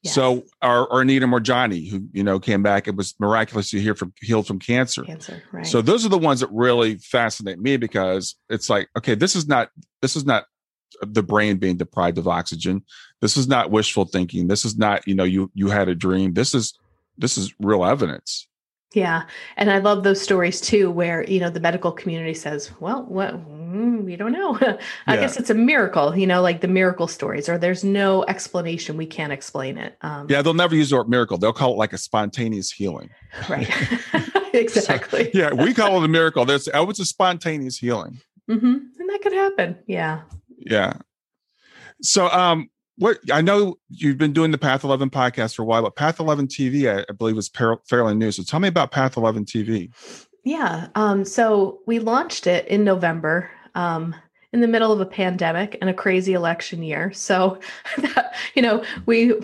[0.04, 4.12] So, or, or Anita Moorjani, who you know came back and was miraculously here from
[4.20, 5.02] healed from cancer.
[5.02, 5.66] Cancer, right?
[5.66, 9.48] So those are the ones that really fascinate me because it's like, okay, this is
[9.48, 10.44] not this is not
[11.02, 12.84] the brain being deprived of oxygen.
[13.20, 14.46] This is not wishful thinking.
[14.46, 16.32] This is not you know you you had a dream.
[16.32, 16.78] This is
[17.16, 18.46] this is real evidence.
[18.94, 19.24] Yeah.
[19.56, 23.34] And I love those stories too, where, you know, the medical community says, well, what,
[23.34, 24.58] mm, we don't know.
[25.06, 25.20] I yeah.
[25.20, 28.96] guess it's a miracle, you know, like the miracle stories, or there's no explanation.
[28.96, 29.98] We can't explain it.
[30.00, 30.40] Um, yeah.
[30.40, 31.36] They'll never use the word miracle.
[31.36, 33.10] They'll call it like a spontaneous healing.
[33.48, 33.70] Right.
[34.54, 35.24] exactly.
[35.24, 35.52] So, yeah.
[35.52, 36.46] We call it a miracle.
[36.46, 38.20] There's, oh, it's a spontaneous healing.
[38.48, 38.66] Mm-hmm.
[38.66, 39.78] And that could happen.
[39.86, 40.22] Yeah.
[40.56, 40.94] Yeah.
[42.00, 45.82] So, um, what I know you've been doing the Path 11 podcast for a while,
[45.82, 48.30] but Path 11 TV, I, I believe, is par- fairly new.
[48.32, 49.90] So tell me about Path 11 TV.
[50.44, 50.88] Yeah.
[50.94, 53.50] Um, so we launched it in November.
[53.74, 54.14] Um,
[54.52, 57.12] in the middle of a pandemic and a crazy election year.
[57.12, 57.60] So,
[57.98, 59.34] that, you know, we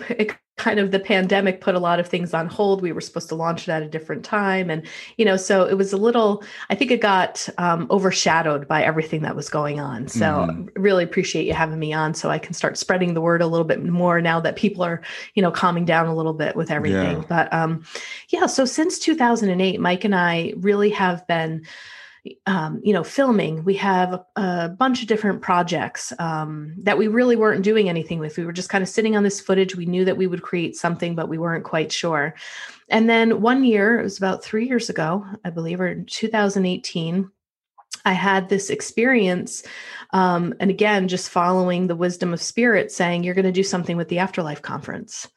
[0.57, 2.81] kind of the pandemic put a lot of things on hold.
[2.81, 4.69] We were supposed to launch it at a different time.
[4.69, 4.87] And,
[5.17, 9.21] you know, so it was a little, I think it got um, overshadowed by everything
[9.23, 10.07] that was going on.
[10.07, 10.81] So mm-hmm.
[10.81, 13.65] really appreciate you having me on so I can start spreading the word a little
[13.65, 15.01] bit more now that people are,
[15.33, 17.17] you know, calming down a little bit with everything.
[17.17, 17.25] Yeah.
[17.27, 17.83] But um,
[18.29, 21.65] yeah, so since 2008, Mike and I really have been
[22.45, 23.63] um, you know, filming.
[23.63, 28.37] We have a bunch of different projects um, that we really weren't doing anything with.
[28.37, 29.75] We were just kind of sitting on this footage.
[29.75, 32.35] We knew that we would create something, but we weren't quite sure.
[32.89, 37.29] And then one year, it was about three years ago, I believe, or 2018.
[38.03, 39.63] I had this experience,
[40.11, 43.97] um, and again, just following the wisdom of spirit, saying, You're going to do something
[43.97, 45.27] with the Afterlife Conference.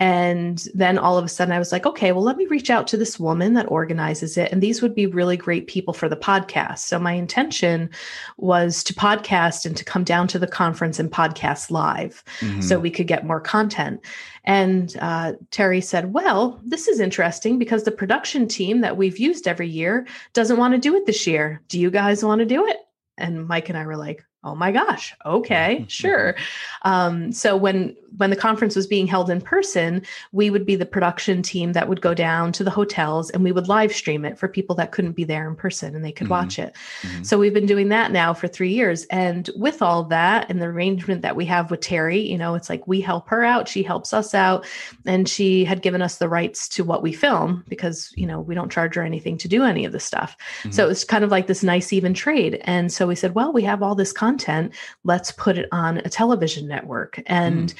[0.00, 2.86] And then all of a sudden I was like, okay, well, let me reach out
[2.88, 4.52] to this woman that organizes it.
[4.52, 6.80] And these would be really great people for the podcast.
[6.80, 7.90] So my intention
[8.36, 12.60] was to podcast and to come down to the conference and podcast live mm-hmm.
[12.60, 14.00] so we could get more content.
[14.44, 19.48] And uh, Terry said, well, this is interesting because the production team that we've used
[19.48, 21.60] every year doesn't want to do it this year.
[21.68, 22.76] Do you guys want to do it?
[23.16, 26.34] And Mike and I were like, oh my gosh okay sure
[26.82, 30.86] um, so when when the conference was being held in person we would be the
[30.86, 34.38] production team that would go down to the hotels and we would live stream it
[34.38, 36.32] for people that couldn't be there in person and they could mm-hmm.
[36.32, 37.22] watch it mm-hmm.
[37.22, 40.66] so we've been doing that now for three years and with all that and the
[40.66, 43.82] arrangement that we have with terry you know it's like we help her out she
[43.82, 44.66] helps us out
[45.04, 48.54] and she had given us the rights to what we film because you know we
[48.54, 50.70] don't charge her anything to do any of this stuff mm-hmm.
[50.70, 53.62] so it's kind of like this nice even trade and so we said well we
[53.62, 54.74] have all this content content,
[55.04, 57.20] let's put it on a television network.
[57.26, 57.78] And mm.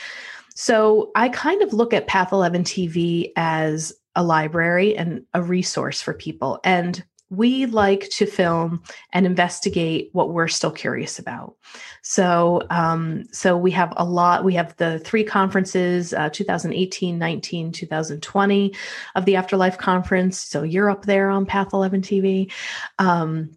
[0.54, 6.02] so I kind of look at Path 11 TV as a library and a resource
[6.02, 6.60] for people.
[6.64, 11.56] And we like to film and investigate what we're still curious about.
[12.00, 14.44] So, um, so we have a lot.
[14.44, 18.74] We have the three conferences: uh, 2018, 19, 2020
[19.14, 20.40] of the Afterlife Conference.
[20.40, 22.50] So you're up there on Path 11 TV.
[22.98, 23.50] Um,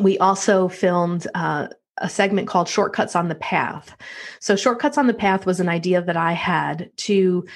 [0.00, 1.26] we also filmed.
[1.34, 1.68] Uh,
[2.00, 3.96] a segment called Shortcuts on the Path.
[4.40, 7.46] So, Shortcuts on the Path was an idea that I had to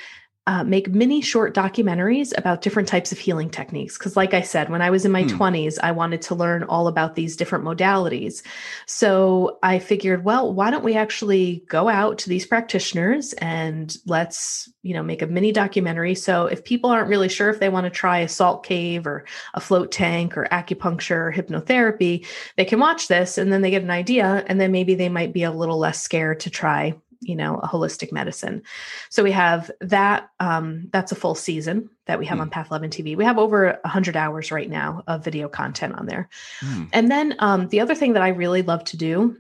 [0.49, 3.97] uh, make mini short documentaries about different types of healing techniques.
[3.97, 5.41] Because, like I said, when I was in my hmm.
[5.41, 8.43] 20s, I wanted to learn all about these different modalities.
[8.87, 14.69] So I figured, well, why don't we actually go out to these practitioners and let's,
[14.83, 16.17] you know, make a mini documentary.
[16.17, 19.25] So if people aren't really sure if they want to try a salt cave or
[19.55, 22.27] a float tank or acupuncture or hypnotherapy,
[22.57, 24.45] they can watch this and then they get an idea.
[24.49, 27.69] And then maybe they might be a little less scared to try you know a
[27.69, 28.63] holistic medicine
[29.09, 32.43] so we have that um, that's a full season that we have mm.
[32.43, 36.07] on path 11 tv we have over 100 hours right now of video content on
[36.07, 36.29] there
[36.61, 36.89] mm.
[36.93, 39.37] and then um, the other thing that i really love to do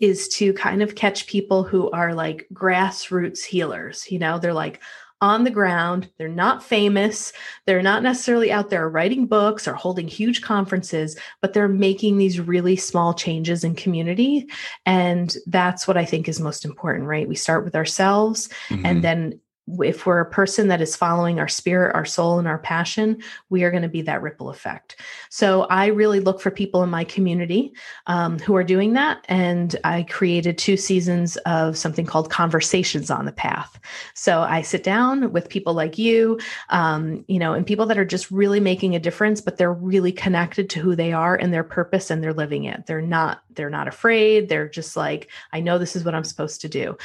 [0.00, 4.80] is to kind of catch people who are like grassroots healers you know they're like
[5.20, 6.10] on the ground.
[6.18, 7.32] They're not famous.
[7.64, 12.40] They're not necessarily out there writing books or holding huge conferences, but they're making these
[12.40, 14.46] really small changes in community.
[14.84, 17.28] And that's what I think is most important, right?
[17.28, 18.84] We start with ourselves mm-hmm.
[18.84, 19.40] and then
[19.80, 23.64] if we're a person that is following our spirit, our soul, and our passion, we
[23.64, 25.00] are going to be that ripple effect.
[25.28, 27.72] So I really look for people in my community
[28.06, 29.24] um, who are doing that.
[29.28, 33.78] And I created two seasons of something called Conversations on the Path.
[34.14, 38.04] So I sit down with people like you, um, you know, and people that are
[38.04, 41.64] just really making a difference, but they're really connected to who they are and their
[41.64, 42.86] purpose and they're living it.
[42.86, 44.48] They're not, they're not afraid.
[44.48, 46.96] They're just like, I know this is what I'm supposed to do.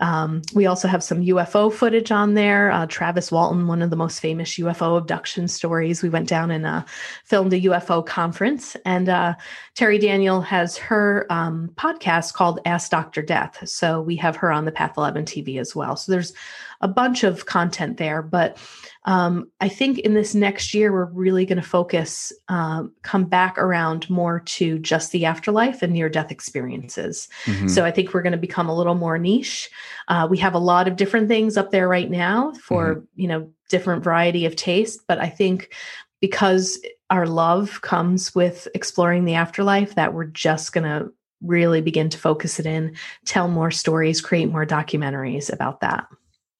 [0.00, 2.70] Um, we also have some UFO footage on there.
[2.70, 6.02] Uh, Travis Walton, one of the most famous UFO abduction stories.
[6.02, 6.84] We went down and uh,
[7.24, 8.76] filmed a UFO conference.
[8.84, 9.34] And uh,
[9.74, 13.22] Terri Daniel has her um, podcast called Ask Dr.
[13.22, 13.68] Death.
[13.68, 15.96] So we have her on the Path 11 TV as well.
[15.96, 16.32] So there's
[16.80, 18.22] a bunch of content there.
[18.22, 18.58] But
[19.04, 23.58] um, I think in this next year, we're really going to focus, um, come back
[23.58, 27.28] around more to just the afterlife and near death experiences.
[27.44, 27.68] Mm-hmm.
[27.68, 29.70] So I think we're going to become a little more niche.
[30.08, 33.04] Uh, we have a lot of different things up there right now for, mm-hmm.
[33.16, 35.00] you know, different variety of taste.
[35.08, 35.74] But I think
[36.20, 36.78] because
[37.10, 42.18] our love comes with exploring the afterlife, that we're just going to really begin to
[42.18, 46.06] focus it in, tell more stories, create more documentaries about that.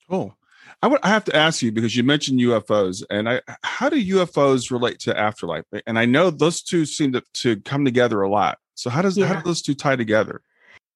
[0.08, 0.36] Cool.
[0.82, 4.02] I would I have to ask you because you mentioned UFOs, and I how do
[4.02, 5.64] UFOs relate to afterlife?
[5.86, 8.58] And I know those two seem to, to come together a lot.
[8.74, 9.26] So how does yeah.
[9.26, 10.40] how do those two tie together?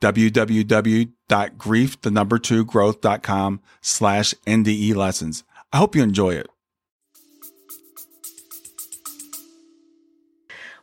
[0.00, 5.44] www.grief, the number two growth.com slash NDE lessons.
[5.72, 6.48] I hope you enjoy it.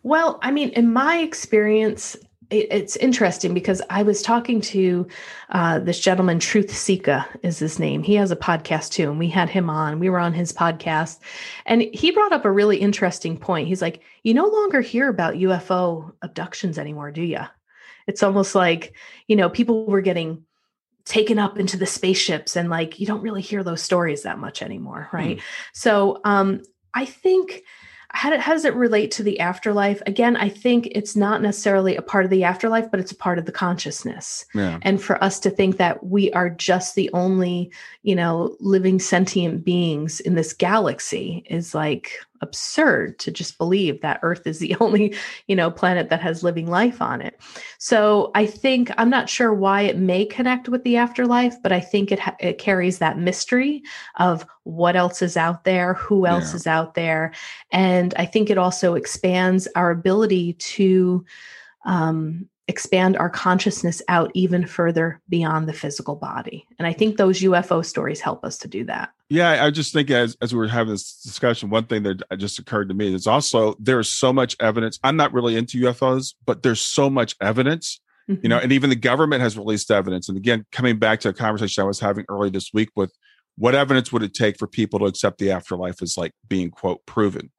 [0.03, 2.17] Well, I mean, in my experience,
[2.49, 5.07] it's interesting because I was talking to
[5.49, 8.03] uh, this gentleman, Truth Sika is his name.
[8.03, 9.99] He has a podcast too, and we had him on.
[9.99, 11.19] We were on his podcast,
[11.65, 13.69] and he brought up a really interesting point.
[13.69, 17.39] He's like, "You no longer hear about UFO abductions anymore, do you?"
[18.07, 18.95] It's almost like
[19.27, 20.45] you know people were getting
[21.05, 24.61] taken up into the spaceships and like you don't really hear those stories that much
[24.61, 25.41] anymore right mm.
[25.73, 26.61] so um
[26.93, 27.63] i think
[28.13, 30.01] how, how does it relate to the afterlife?
[30.05, 33.39] Again, I think it's not necessarily a part of the afterlife, but it's a part
[33.39, 34.45] of the consciousness.
[34.53, 34.77] Yeah.
[34.83, 37.71] And for us to think that we are just the only,
[38.03, 44.19] you know, living sentient beings in this galaxy is like absurd to just believe that
[44.21, 45.15] earth is the only
[45.47, 47.39] you know planet that has living life on it
[47.77, 51.79] so i think i'm not sure why it may connect with the afterlife but i
[51.79, 53.81] think it, ha- it carries that mystery
[54.19, 56.55] of what else is out there who else yeah.
[56.55, 57.31] is out there
[57.71, 61.23] and i think it also expands our ability to
[61.85, 66.65] um, expand our consciousness out even further beyond the physical body.
[66.79, 69.09] And I think those UFO stories help us to do that.
[69.33, 72.59] Yeah, I just think as as we were having this discussion, one thing that just
[72.59, 74.99] occurred to me is also there's so much evidence.
[75.03, 77.99] I'm not really into UFOs, but there's so much evidence.
[78.29, 78.41] Mm-hmm.
[78.43, 78.63] You know, mm-hmm.
[78.65, 80.29] and even the government has released evidence.
[80.29, 83.11] And again, coming back to a conversation I was having early this week with
[83.57, 87.03] what evidence would it take for people to accept the afterlife as like being quote
[87.07, 87.49] proven?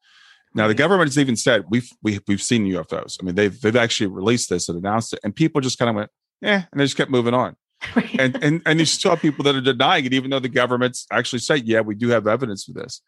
[0.55, 3.19] Now the government has even said we've we, we've seen UFOs.
[3.21, 5.97] I mean, they've they've actually released this and announced it, and people just kind of
[5.97, 6.11] went,
[6.41, 7.57] yeah, and they just kept moving on.
[7.97, 8.17] Right.
[8.19, 11.07] And and and you still have people that are denying it, even though the government's
[11.13, 13.03] actually said, yeah, we do have evidence for this.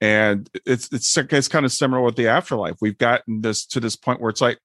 [0.00, 2.76] And it's it's it's kind of similar with the afterlife.
[2.80, 4.58] We've gotten this to this point where it's like,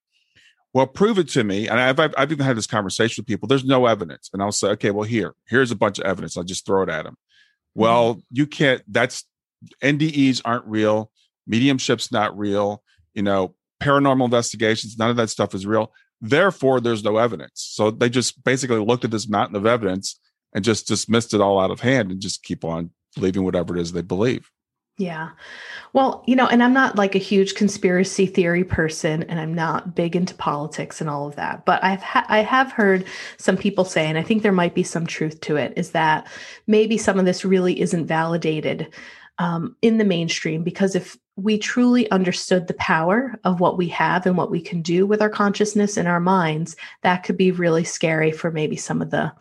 [0.73, 1.67] well, prove it to me.
[1.67, 3.47] And I've, I've, I've even had this conversation with people.
[3.47, 6.37] There's no evidence, and I'll say, okay, well, here, here's a bunch of evidence.
[6.37, 7.17] I'll just throw it at them.
[7.75, 8.21] Well, mm-hmm.
[8.31, 8.81] you can't.
[8.87, 9.25] That's
[9.83, 11.11] NDEs aren't real
[11.47, 12.83] mediumship's not real
[13.13, 15.91] you know paranormal investigations none of that stuff is real
[16.21, 20.19] therefore there's no evidence so they just basically looked at this mountain of evidence
[20.53, 23.81] and just dismissed it all out of hand and just keep on believing whatever it
[23.81, 24.49] is they believe
[25.01, 25.29] yeah.
[25.93, 29.95] Well, you know, and I'm not like a huge conspiracy theory person and I'm not
[29.95, 33.05] big into politics and all of that, but I've ha- I have heard
[33.37, 36.27] some people say and I think there might be some truth to it is that
[36.67, 38.93] maybe some of this really isn't validated
[39.39, 44.25] um, in the mainstream because if we truly understood the power of what we have
[44.25, 47.83] and what we can do with our consciousness and our minds, that could be really
[47.83, 49.31] scary for maybe some of the,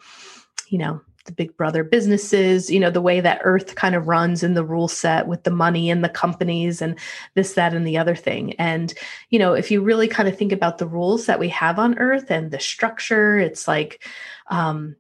[0.68, 4.42] you know, the big brother businesses, you know, the way that earth kind of runs
[4.42, 6.98] in the rule set with the money and the companies and
[7.34, 8.54] this, that, and the other thing.
[8.54, 8.94] And,
[9.28, 11.98] you know, if you really kind of think about the rules that we have on
[11.98, 14.02] earth and the structure, it's like,
[14.46, 14.96] um,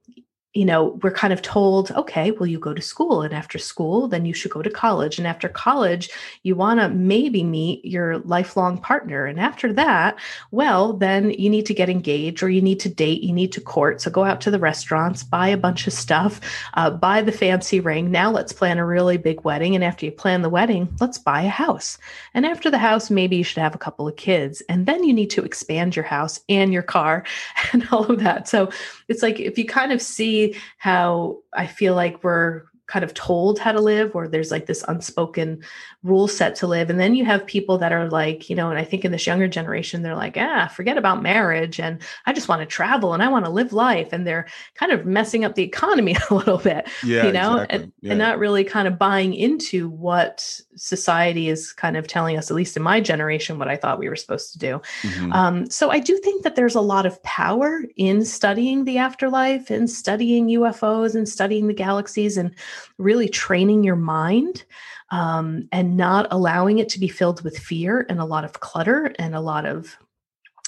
[0.52, 4.08] you know, we're kind of told, okay, well, you go to school, and after school,
[4.08, 5.16] then you should go to college.
[5.16, 6.10] And after college,
[6.42, 9.26] you want to maybe meet your lifelong partner.
[9.26, 10.18] And after that,
[10.50, 13.60] well, then you need to get engaged or you need to date, you need to
[13.60, 14.00] court.
[14.00, 16.40] So go out to the restaurants, buy a bunch of stuff,
[16.74, 18.10] uh, buy the fancy ring.
[18.10, 19.76] Now let's plan a really big wedding.
[19.76, 21.96] And after you plan the wedding, let's buy a house.
[22.34, 24.62] And after the house, maybe you should have a couple of kids.
[24.68, 27.24] And then you need to expand your house and your car
[27.72, 28.48] and all of that.
[28.48, 28.68] So
[29.06, 30.39] it's like if you kind of see
[30.78, 34.84] how I feel like we're kind of told how to live or there's like this
[34.88, 35.62] unspoken
[36.02, 38.80] rule set to live and then you have people that are like you know and
[38.80, 42.48] i think in this younger generation they're like ah forget about marriage and i just
[42.48, 45.54] want to travel and i want to live life and they're kind of messing up
[45.54, 47.78] the economy a little bit yeah, you know exactly.
[47.78, 48.10] and, yeah.
[48.10, 52.56] and not really kind of buying into what society is kind of telling us at
[52.56, 55.32] least in my generation what i thought we were supposed to do mm-hmm.
[55.32, 59.70] um, so i do think that there's a lot of power in studying the afterlife
[59.70, 62.52] and studying ufos and studying the galaxies and
[62.98, 64.64] really training your mind
[65.10, 69.12] um, and not allowing it to be filled with fear and a lot of clutter
[69.18, 69.96] and a lot of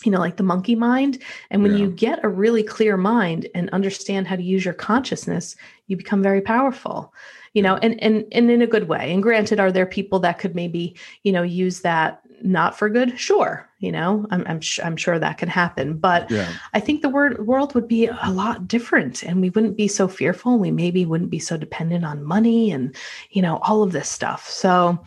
[0.05, 1.19] you know like the monkey mind.
[1.51, 1.79] And when yeah.
[1.79, 5.57] you get a really clear mind and understand how to use your consciousness
[5.87, 7.13] you become very powerful
[7.55, 9.13] you know and and and in a good way.
[9.13, 13.19] And granted are there people that could maybe you know use that not for good
[13.19, 16.53] sure you know i'm i'm, sh- I'm sure that can happen but yeah.
[16.75, 20.09] i think the word, world would be a lot different and we wouldn't be so
[20.09, 22.97] fearful we maybe wouldn't be so dependent on money and
[23.31, 24.49] you know all of this stuff.
[24.49, 25.03] So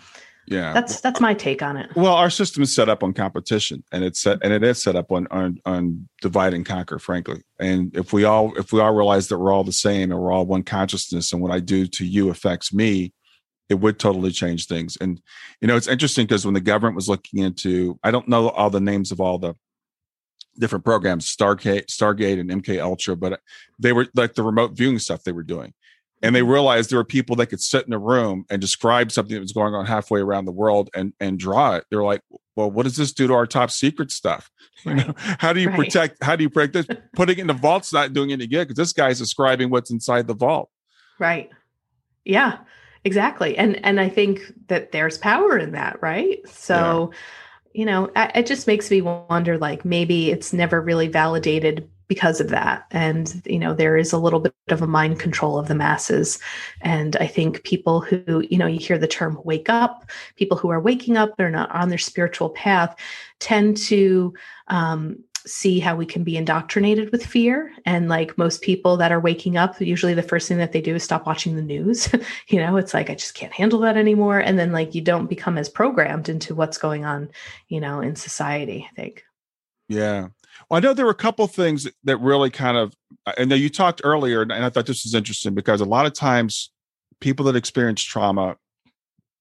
[0.47, 0.73] yeah.
[0.73, 1.89] that's that's my take on it.
[1.95, 4.95] well our system is set up on competition and it's set and it is set
[4.95, 7.41] up on on on divide and conquer frankly.
[7.59, 10.31] And if we all if we all realize that we're all the same and we're
[10.31, 13.13] all one consciousness and what i do to you affects me
[13.69, 14.97] it would totally change things.
[14.99, 15.21] And
[15.61, 18.69] you know, it's interesting because when the government was looking into, I don't know all
[18.69, 19.55] the names of all the
[20.57, 23.41] different programs, Stargate, Stargate, and MK Ultra, but
[23.79, 25.73] they were like the remote viewing stuff they were doing.
[26.21, 26.51] And they mm-hmm.
[26.51, 29.51] realized there were people that could sit in a room and describe something that was
[29.51, 31.85] going on halfway around the world and and draw it.
[31.89, 32.21] They're like,
[32.55, 34.49] well, what does this do to our top secret stuff?
[34.85, 34.97] Right.
[34.99, 35.77] You know, how do you right.
[35.77, 36.23] protect?
[36.23, 36.97] How do you protect this?
[37.15, 40.27] Putting it in the vault's not doing any good because this guy's describing what's inside
[40.27, 40.69] the vault.
[41.17, 41.49] Right.
[42.23, 42.59] Yeah.
[43.05, 43.55] Exactly.
[43.57, 46.39] And and I think that there's power in that, right?
[46.49, 47.11] So,
[47.73, 47.79] yeah.
[47.79, 52.49] you know, it just makes me wonder like maybe it's never really validated because of
[52.49, 55.73] that and you know there is a little bit of a mind control of the
[55.73, 56.37] masses
[56.81, 60.69] and i think people who you know you hear the term wake up people who
[60.69, 62.95] are waking up they're not on their spiritual path
[63.39, 64.31] tend to
[64.67, 67.71] um, see how we can be indoctrinated with fear.
[67.85, 70.95] And like most people that are waking up usually the first thing that they do
[70.95, 72.09] is stop watching the news.
[72.47, 74.39] You know it's like i just can't handle that anymore.
[74.39, 77.29] And then like you don't become as programmed into what's going on
[77.67, 79.23] you know in society i think.
[79.87, 80.29] Yeah.
[80.69, 82.93] Well, I know there were a couple things that really kind of,
[83.37, 86.71] and you talked earlier, and I thought this was interesting because a lot of times
[87.19, 88.57] people that experience trauma,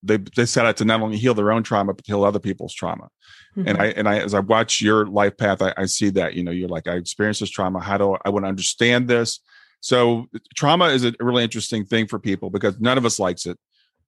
[0.04, 2.74] they they set out to not only heal their own trauma but heal other people's
[2.74, 3.08] trauma.
[3.56, 3.68] Mm-hmm.
[3.68, 6.44] And I and I as I watch your life path, I, I see that you
[6.44, 7.80] know you're like I experienced this trauma.
[7.80, 9.40] How do I, I want to understand this?
[9.80, 13.58] So trauma is a really interesting thing for people because none of us likes it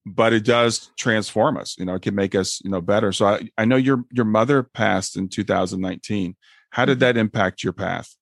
[0.08, 3.26] but it does transform us you know it can make us you know better so
[3.26, 6.36] i, I know your your mother passed in 2019
[6.76, 8.14] how did that impact your path?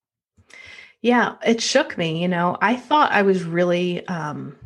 [1.03, 2.22] Yeah, it shook me.
[2.22, 4.57] You know, I thought I was really um,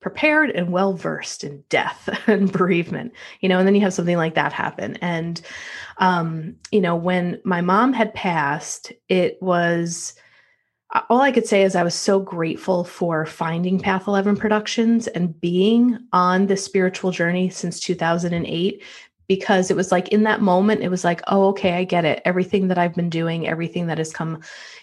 [0.00, 4.16] prepared and well versed in death and bereavement, you know, and then you have something
[4.16, 4.96] like that happen.
[4.96, 5.40] And,
[5.98, 10.14] um, you know, when my mom had passed, it was
[11.08, 15.40] all I could say is I was so grateful for finding Path 11 Productions and
[15.40, 18.82] being on the spiritual journey since 2008
[19.28, 22.20] because it was like in that moment it was like oh okay i get it
[22.24, 24.40] everything that i've been doing everything that has come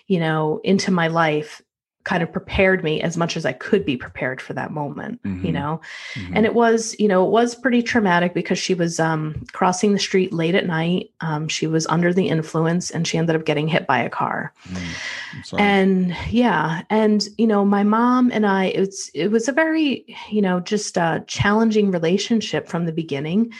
[0.08, 1.62] you know into my life
[2.08, 5.46] kind of prepared me as much as i could be prepared for that moment mm-hmm.
[5.46, 5.82] you know?
[6.14, 6.38] Mm-hmm.
[6.38, 10.00] and it was you know it was pretty traumatic because she was um, crossing the
[10.00, 11.12] street late at night.
[11.22, 14.54] Um, she was under the influence and she ended up getting hit by a car.
[14.70, 20.16] Mm, and yeah and you know my mom and i it's it was a very
[20.30, 23.52] you know just a challenging relationship from the beginning.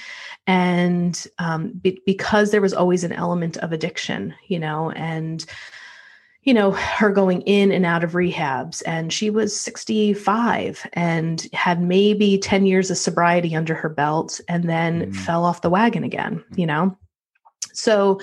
[0.50, 5.46] And um, be- because there was always an element of addiction you know and
[6.48, 11.82] you know her going in and out of rehabs and she was 65 and had
[11.82, 15.16] maybe 10 years of sobriety under her belt and then mm.
[15.16, 16.98] fell off the wagon again you know
[17.74, 18.22] so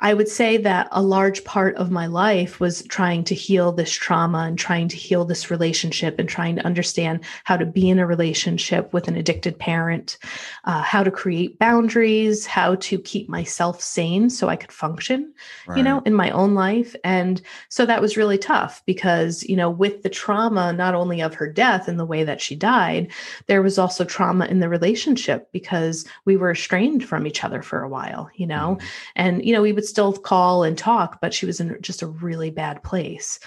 [0.00, 3.90] I would say that a large part of my life was trying to heal this
[3.90, 7.98] trauma and trying to heal this relationship and trying to understand how to be in
[7.98, 10.18] a relationship with an addicted parent,
[10.64, 15.34] uh, how to create boundaries, how to keep myself sane so I could function,
[15.66, 15.76] right.
[15.76, 16.94] you know, in my own life.
[17.02, 21.34] And so that was really tough because, you know, with the trauma, not only of
[21.34, 23.10] her death and the way that she died,
[23.46, 27.82] there was also trauma in the relationship because we were estranged from each other for
[27.82, 28.86] a while, you know, mm.
[29.16, 32.06] and, you know, we would still call and talk, but she was in just a
[32.06, 33.40] really bad place.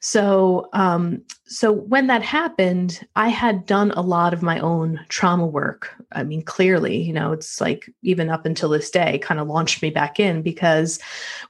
[0.00, 5.46] So, um, so when that happened, I had done a lot of my own trauma
[5.46, 5.94] work.
[6.12, 9.82] I mean, clearly, you know, it's like even up until this day, kind of launched
[9.82, 10.98] me back in because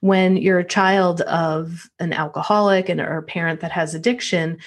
[0.01, 4.59] when you're a child of an alcoholic and or a parent that has addiction,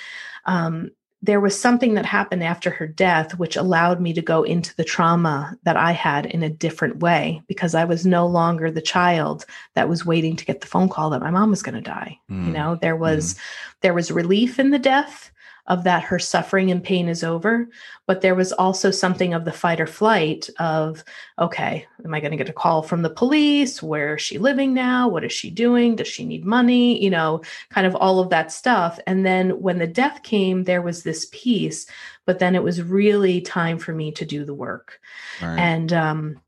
[0.46, 0.92] um,
[1.22, 4.84] there was something that happened after her death which allowed me to go into the
[4.84, 9.46] trauma that I had in a different way because I was no longer the child
[9.74, 12.20] that was waiting to get the phone call that my mom was going to die.
[12.30, 12.48] Mm.
[12.48, 13.40] You know, there was mm.
[13.82, 15.32] there was relief in the death
[15.68, 17.68] of that her suffering and pain is over
[18.06, 21.04] but there was also something of the fight or flight of
[21.40, 23.82] okay am i going to get a call from the police?
[23.82, 25.08] Where is she living now?
[25.08, 25.96] What is she doing?
[25.96, 27.02] Does she need money?
[27.04, 29.00] You know kind of all of that stuff.
[29.08, 31.88] And then when the death came there was this peace
[32.26, 35.00] but then it was really time for me to do the work.
[35.42, 35.60] Right.
[35.60, 36.42] and um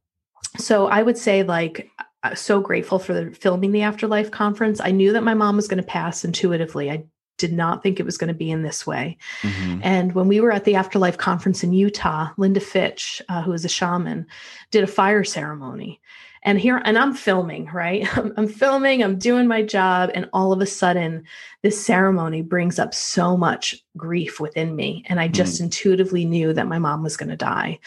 [0.57, 1.91] so i would say like
[2.35, 4.81] so grateful for the filming the afterlife conference.
[4.81, 6.91] I knew that my mom was going to pass intuitively.
[6.91, 7.05] I
[7.37, 9.17] did not think it was going to be in this way.
[9.41, 9.79] Mm-hmm.
[9.83, 13.65] And when we were at the Afterlife conference in Utah, Linda Fitch, uh, who is
[13.65, 14.27] a shaman,
[14.71, 16.01] did a fire ceremony.
[16.43, 18.07] And here, and I'm filming, right?
[18.17, 20.11] I'm, I'm filming, I'm doing my job.
[20.13, 21.23] And all of a sudden,
[21.61, 25.03] this ceremony brings up so much grief within me.
[25.07, 25.65] And I just mm-hmm.
[25.65, 27.79] intuitively knew that my mom was going to die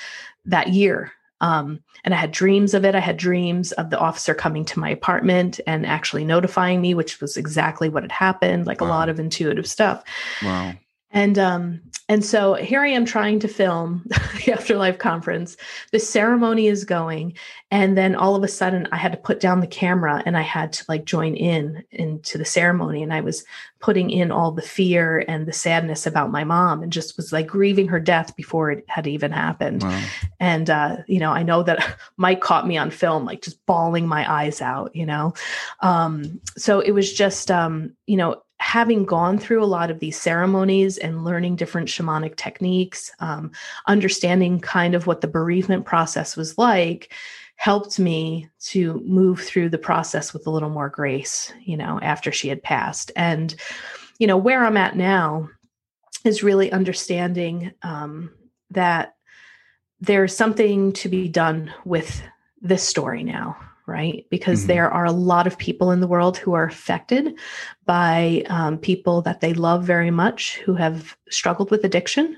[0.46, 2.95] that year um, and I had dreams of it.
[2.95, 7.20] I had dreams of the officer coming to my apartment and actually notifying me, which
[7.20, 8.86] was exactly what had happened, like wow.
[8.86, 10.05] a lot of intuitive stuff.
[10.43, 10.74] Wow.
[11.11, 11.80] And um,
[12.11, 15.57] and so here I am trying to film the Afterlife conference.
[15.93, 17.35] The ceremony is going,
[17.71, 20.43] and then all of a sudden I had to put down the camera and I
[20.43, 23.05] had to like join in into the ceremony.
[23.05, 23.45] And I was
[23.79, 27.47] putting in all the fear and the sadness about my mom, and just was like
[27.47, 29.85] grieving her death before it had even happened.
[29.85, 30.03] Wow.
[30.41, 34.09] And uh, you know, I know that Mike caught me on film, like just bawling
[34.09, 34.97] my eyes out.
[34.97, 35.35] You know,
[35.79, 40.21] um, so it was just um, you know having gone through a lot of these
[40.21, 43.51] ceremonies and learning different shamanic techniques, um,
[43.87, 47.13] understanding kind of what the bereavement process was like,
[47.57, 52.31] helped me to move through the process with a little more grace, you know, after
[52.31, 53.11] she had passed.
[53.17, 53.55] And,
[54.19, 55.49] you know, where I'm at now
[56.25, 58.31] is really understanding um,
[58.71, 59.15] that
[60.01, 62.23] there's something to be done with
[62.61, 63.57] this story now
[63.91, 64.24] right?
[64.30, 64.68] Because mm-hmm.
[64.68, 67.36] there are a lot of people in the world who are affected
[67.84, 72.36] by um, people that they love very much who have struggled with addiction.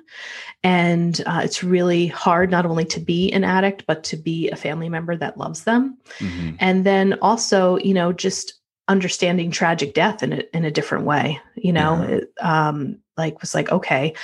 [0.65, 4.57] And uh, it's really hard not only to be an addict, but to be a
[4.57, 5.99] family member that loves them.
[6.19, 6.57] Mm-hmm.
[6.59, 8.55] And then also, you know, just
[8.89, 12.69] understanding tragic death in a, in a different way, you know, yeah.
[12.69, 14.15] um, like was like, okay,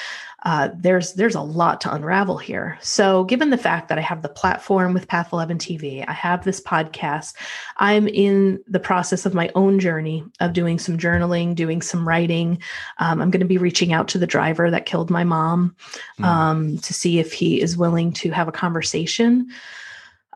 [0.45, 2.79] uh, there's there's a lot to unravel here.
[2.81, 6.45] So, given the fact that I have the platform with Path 11 TV, I have
[6.45, 7.35] this podcast,
[7.79, 12.63] I'm in the process of my own journey of doing some journaling, doing some writing.
[12.99, 15.75] Um, I'm going to be reaching out to the driver that killed my mom
[16.19, 16.25] mm.
[16.25, 19.51] um, to see if he is willing to have a conversation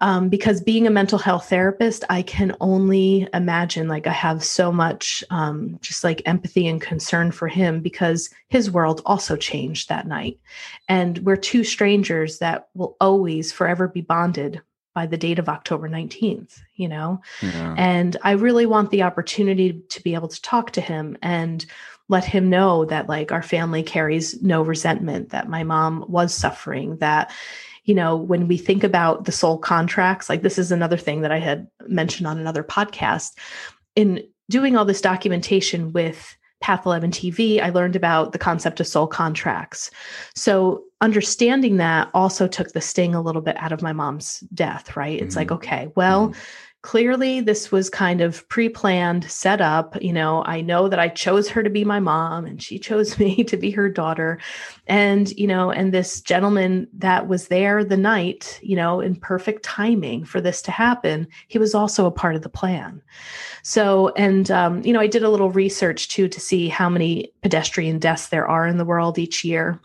[0.02, 4.70] um, because being a mental health therapist i can only imagine like i have so
[4.70, 10.06] much um, just like empathy and concern for him because his world also changed that
[10.06, 10.38] night
[10.88, 14.60] and we're two strangers that will always forever be bonded
[14.94, 17.74] by the date of october 19th you know yeah.
[17.78, 21.64] and i really want the opportunity to be able to talk to him and
[22.08, 26.96] let him know that like our family carries no resentment that my mom was suffering
[26.98, 27.32] that
[27.84, 31.32] you know, when we think about the soul contracts, like this is another thing that
[31.32, 33.36] I had mentioned on another podcast.
[33.96, 38.86] In doing all this documentation with Path 11 TV, I learned about the concept of
[38.86, 39.90] soul contracts.
[40.36, 44.96] So, understanding that also took the sting a little bit out of my mom's death,
[44.96, 45.20] right?
[45.20, 45.38] It's mm-hmm.
[45.38, 46.40] like, okay, well, mm-hmm
[46.82, 51.48] clearly this was kind of pre-planned set up you know i know that i chose
[51.48, 54.38] her to be my mom and she chose me to be her daughter.
[54.88, 59.62] And you know and this gentleman that was there the night you know in perfect
[59.62, 63.00] timing for this to happen he was also a part of the plan.
[63.62, 67.32] So and um, you know i did a little research too to see how many
[67.42, 69.78] pedestrian deaths there are in the world each year.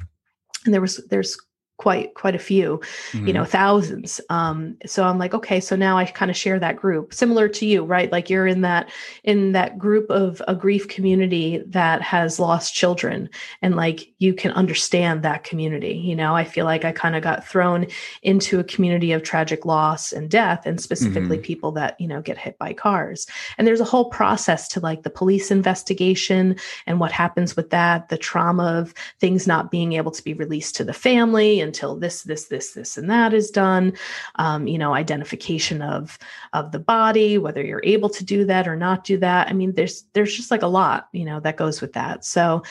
[0.65, 1.37] And there was there's
[1.77, 3.27] quite quite a few mm-hmm.
[3.27, 3.51] you know mm-hmm.
[3.51, 7.47] thousands um so i'm like okay so now i kind of share that group similar
[7.47, 8.89] to you right like you're in that
[9.23, 13.29] in that group of a grief community that has lost children
[13.61, 17.21] and like you can understand that community you know i feel like i kind of
[17.21, 17.85] got thrown
[18.23, 21.45] into a community of tragic loss and death and specifically mm-hmm.
[21.45, 23.27] people that you know get hit by cars
[23.59, 26.55] and there's a whole process to like the police investigation
[26.87, 30.75] and what happens with that the trauma of things not being able to be released
[30.75, 33.93] to the family until this this this this and that is done.
[34.35, 36.17] Um, you know identification of
[36.53, 39.47] of the body whether you're able to do that or not do that.
[39.47, 42.25] I mean there's there's just like a lot you know that goes with that.
[42.25, 42.63] So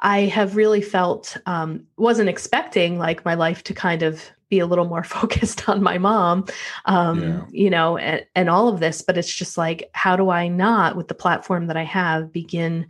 [0.00, 4.66] i have really felt um, wasn't expecting like my life to kind of be a
[4.66, 6.44] little more focused on my mom
[6.86, 7.44] um, yeah.
[7.50, 10.96] you know and, and all of this but it's just like how do i not
[10.96, 12.86] with the platform that i have begin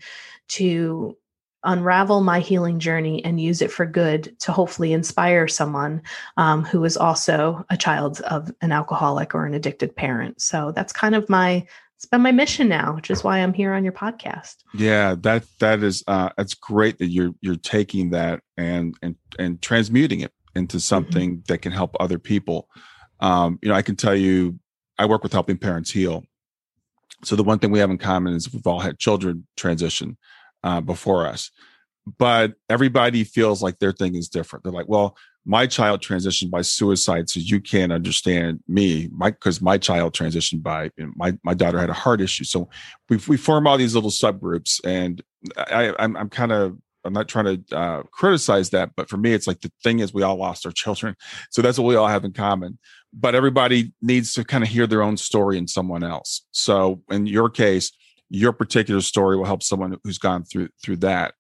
[0.49, 1.17] to
[1.65, 6.03] unravel my healing journey and use it for good to hopefully inspire someone
[6.37, 10.41] um, who is also a child of an alcoholic or an addicted parent.
[10.41, 13.75] So that's kind of my it's been my mission now, which is why I'm here
[13.75, 14.57] on your podcast.
[14.73, 19.61] Yeah, that that is uh that's great that you're you're taking that and and and
[19.61, 20.81] transmuting it into mm-hmm.
[20.81, 21.43] something mm-hmm.
[21.49, 22.69] that can help other people.
[23.21, 24.59] Um, you know, I can tell you
[24.99, 26.25] I work with helping parents heal.
[27.23, 30.17] So the one thing we have in common is we've all had children transition
[30.65, 31.51] uh, before us.
[32.19, 34.65] But everybody feels like their thing is different.
[34.65, 39.63] They're like, well, my child transitioned by suicide, so you can't understand me, My because
[39.63, 42.45] my, child transitioned by you know, my my daughter had a heart issue.
[42.45, 42.69] So
[43.09, 45.23] we we form all these little subgroups, and
[45.57, 49.33] I, I'm I'm kind of I'm not trying to uh, criticize that, but for me,
[49.33, 51.17] it's like the thing is we all lost our children,
[51.51, 52.79] so that's what we all have in common.
[53.13, 56.47] But everybody needs to kind of hear their own story in someone else.
[56.53, 57.93] So in your case,
[58.31, 61.35] your particular story will help someone who's gone through through that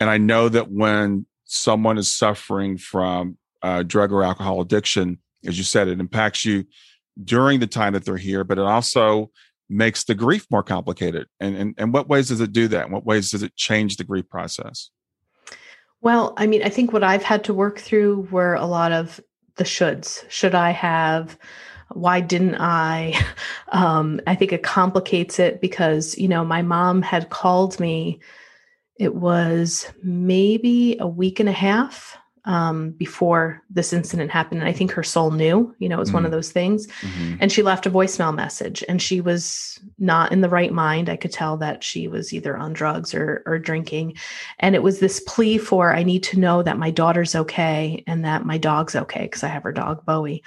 [0.00, 5.58] and i know that when someone is suffering from uh, drug or alcohol addiction as
[5.58, 6.64] you said it impacts you
[7.22, 9.30] during the time that they're here but it also
[9.68, 12.92] makes the grief more complicated and and, and what ways does it do that in
[12.92, 14.90] what ways does it change the grief process
[16.00, 19.20] Well, I mean, I think what I've had to work through were a lot of
[19.56, 20.28] the shoulds.
[20.30, 21.38] Should I have?
[21.92, 23.14] Why didn't I?
[23.72, 28.18] Um, I think it complicates it because, you know, my mom had called me,
[28.98, 34.60] it was maybe a week and a half um, before this incident happened.
[34.60, 36.16] And I think her soul knew, you know, it was mm-hmm.
[36.16, 36.36] one of mm-hmm.
[36.36, 36.86] those things.
[36.86, 37.36] Mm-hmm.
[37.40, 41.08] And she left a voicemail message and she was not in the right mind.
[41.08, 44.16] I could tell that she was either on drugs or, or drinking.
[44.58, 48.24] And it was this plea for, I need to know that my daughter's okay and
[48.24, 50.42] that my dog's okay because I have her dog, Bowie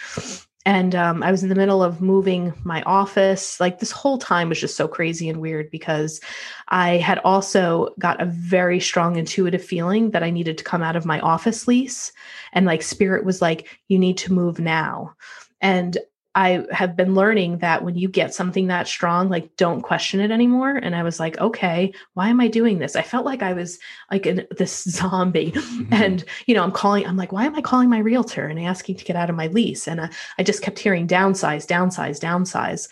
[0.65, 3.59] and um, I was in the middle of moving my office.
[3.59, 6.21] Like this whole time was just so crazy and weird because
[6.69, 10.95] I had also got a very strong intuitive feeling that I needed to come out
[10.95, 12.13] of my office lease.
[12.53, 15.13] And like spirit was like, you need to move now.
[15.59, 15.97] And
[16.35, 20.31] I have been learning that when you get something that strong, like don't question it
[20.31, 20.75] anymore.
[20.75, 22.95] And I was like, okay, why am I doing this?
[22.95, 23.77] I felt like I was
[24.11, 25.51] like in this zombie.
[25.51, 25.93] Mm-hmm.
[25.93, 28.95] And, you know, I'm calling, I'm like, why am I calling my realtor and asking
[28.97, 29.87] to get out of my lease?
[29.87, 30.09] And I,
[30.39, 32.87] I just kept hearing downsize, downsize, downsize.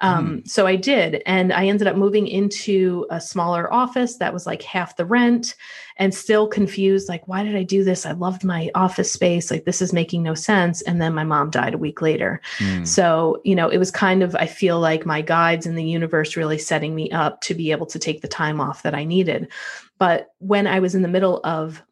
[0.00, 0.48] Um, mm.
[0.48, 1.22] So I did.
[1.24, 5.54] And I ended up moving into a smaller office that was like half the rent
[5.96, 8.04] and still confused like, why did I do this?
[8.04, 9.50] I loved my office space.
[9.50, 10.82] Like, this is making no sense.
[10.82, 12.40] And then my mom died a week later.
[12.58, 12.86] Mm.
[12.86, 16.36] So, you know, it was kind of, I feel like my guides in the universe
[16.36, 19.48] really setting me up to be able to take the time off that I needed.
[19.98, 21.82] But when I was in the middle of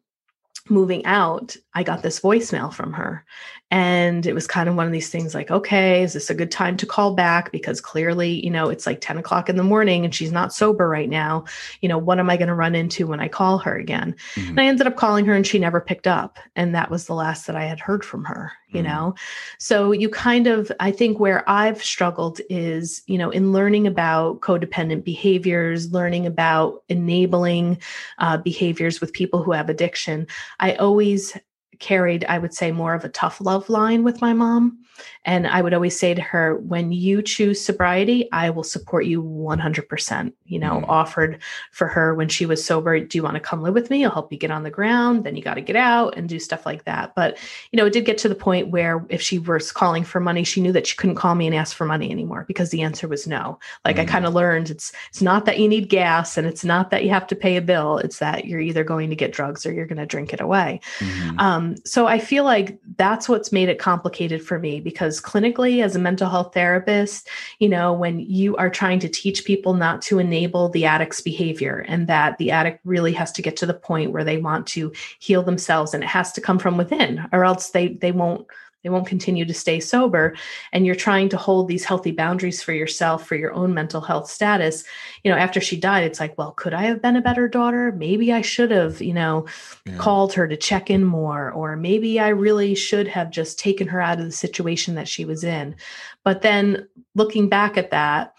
[0.69, 3.25] moving out, I got this voicemail from her.
[3.73, 6.51] And it was kind of one of these things like, okay, is this a good
[6.51, 7.51] time to call back?
[7.51, 10.87] Because clearly, you know, it's like 10 o'clock in the morning and she's not sober
[10.87, 11.45] right now.
[11.81, 14.15] You know, what am I going to run into when I call her again?
[14.35, 14.49] Mm-hmm.
[14.49, 16.37] And I ended up calling her and she never picked up.
[16.55, 18.89] And that was the last that I had heard from her, you mm-hmm.
[18.89, 19.15] know?
[19.57, 24.41] So you kind of, I think where I've struggled is, you know, in learning about
[24.41, 27.79] codependent behaviors, learning about enabling
[28.19, 30.27] uh, behaviors with people who have addiction,
[30.59, 31.35] I always
[31.83, 34.79] carried, I would say, more of a tough love line with my mom.
[35.25, 39.23] And I would always say to her, when you choose sobriety, I will support you
[39.23, 40.33] 100%.
[40.45, 40.87] You know, mm.
[40.87, 41.39] offered
[41.71, 44.03] for her when she was sober, do you want to come live with me?
[44.03, 45.23] I'll help you get on the ground.
[45.23, 47.15] Then you got to get out and do stuff like that.
[47.15, 47.37] But,
[47.71, 50.43] you know, it did get to the point where if she was calling for money,
[50.43, 53.07] she knew that she couldn't call me and ask for money anymore because the answer
[53.07, 53.59] was no.
[53.85, 54.01] Like mm.
[54.01, 57.03] I kind of learned it's it's not that you need gas and it's not that
[57.03, 57.97] you have to pay a bill.
[57.97, 60.81] It's that you're either going to get drugs or you're going to drink it away.
[60.99, 61.39] Mm.
[61.39, 65.95] Um, so I feel like that's what's made it complicated for me because clinically as
[65.95, 67.27] a mental health therapist
[67.59, 71.85] you know when you are trying to teach people not to enable the addict's behavior
[71.87, 74.91] and that the addict really has to get to the point where they want to
[75.19, 78.45] heal themselves and it has to come from within or else they they won't
[78.83, 80.35] they won't continue to stay sober
[80.71, 84.29] and you're trying to hold these healthy boundaries for yourself for your own mental health
[84.29, 84.83] status
[85.23, 87.91] you know after she died it's like well could i have been a better daughter
[87.93, 89.45] maybe i should have you know
[89.85, 89.97] yeah.
[89.97, 94.01] called her to check in more or maybe i really should have just taken her
[94.01, 95.75] out of the situation that she was in
[96.23, 98.35] but then looking back at that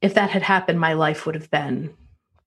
[0.00, 1.94] if that had happened my life would have been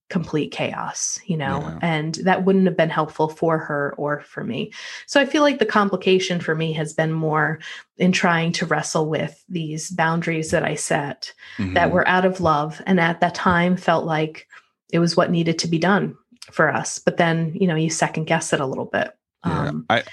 [0.10, 1.80] complete chaos, you know, yeah.
[1.82, 4.72] and that wouldn't have been helpful for her or for me.
[5.06, 7.60] So I feel like the complication for me has been more
[7.98, 11.74] in trying to wrestle with these boundaries that I set mm-hmm.
[11.74, 14.48] that were out of love and at that time felt like
[14.94, 16.16] it was what needed to be done
[16.52, 17.00] for us.
[17.00, 19.12] But then, you know, you second guess it a little bit.
[19.46, 19.68] Yeah.
[19.68, 20.04] Um, I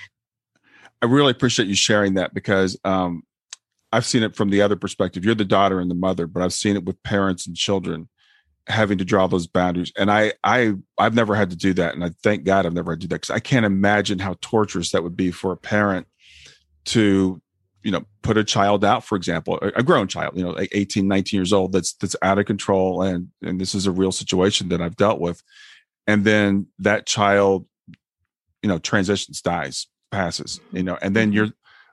[1.00, 3.22] I really appreciate you sharing that because um
[3.92, 5.24] I've seen it from the other perspective.
[5.24, 8.08] You're the daughter and the mother, but I've seen it with parents and children
[8.66, 12.02] having to draw those boundaries and i i i've never had to do that and
[12.02, 14.90] i thank god i've never had to do that because i can't imagine how torturous
[14.90, 16.06] that would be for a parent
[16.84, 17.40] to
[17.82, 21.06] you know put a child out for example a, grown child you know like 18
[21.06, 24.70] 19 years old that's that's out of control and and this is a real situation
[24.70, 25.42] that i've dealt with
[26.06, 27.66] and then that child
[28.62, 31.36] you know transitions dies passes you know and then mm-hmm.
[31.36, 31.48] you're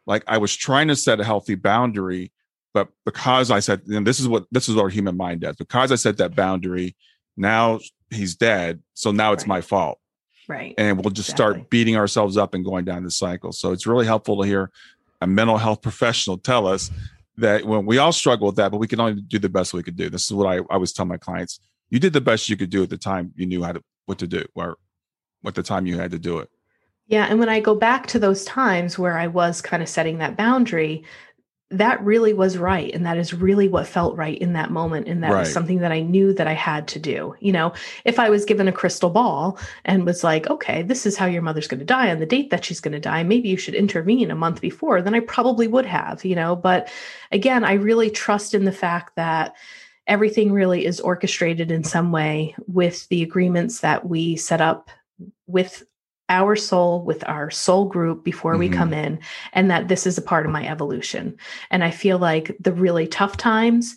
[0.07, 2.31] like i was trying to set a healthy boundary
[2.73, 5.55] but because I said, and this is what this is what our human mind does.
[5.55, 6.95] Because I set that boundary,
[7.37, 8.81] now he's dead.
[8.93, 9.49] So now it's right.
[9.49, 9.99] my fault.
[10.47, 10.73] Right.
[10.77, 11.55] And we'll just exactly.
[11.55, 13.51] start beating ourselves up and going down the cycle.
[13.51, 14.71] So it's really helpful to hear
[15.21, 16.89] a mental health professional tell us
[17.37, 19.83] that when we all struggle with that, but we can only do the best we
[19.83, 20.09] could do.
[20.09, 21.59] This is what I, I always tell my clients.
[21.89, 24.17] You did the best you could do at the time you knew how to what
[24.19, 24.77] to do or
[25.41, 26.49] what the time you had to do it.
[27.07, 27.27] Yeah.
[27.29, 30.37] And when I go back to those times where I was kind of setting that
[30.37, 31.03] boundary,
[31.71, 35.23] that really was right and that is really what felt right in that moment and
[35.23, 35.39] that right.
[35.39, 38.45] was something that i knew that i had to do you know if i was
[38.45, 41.85] given a crystal ball and was like okay this is how your mother's going to
[41.85, 44.59] die on the date that she's going to die maybe you should intervene a month
[44.59, 46.91] before then i probably would have you know but
[47.31, 49.55] again i really trust in the fact that
[50.07, 54.89] everything really is orchestrated in some way with the agreements that we set up
[55.47, 55.83] with
[56.31, 58.59] our soul with our soul group before mm-hmm.
[58.61, 59.19] we come in
[59.53, 61.37] and that this is a part of my evolution.
[61.69, 63.95] And i feel like the really tough times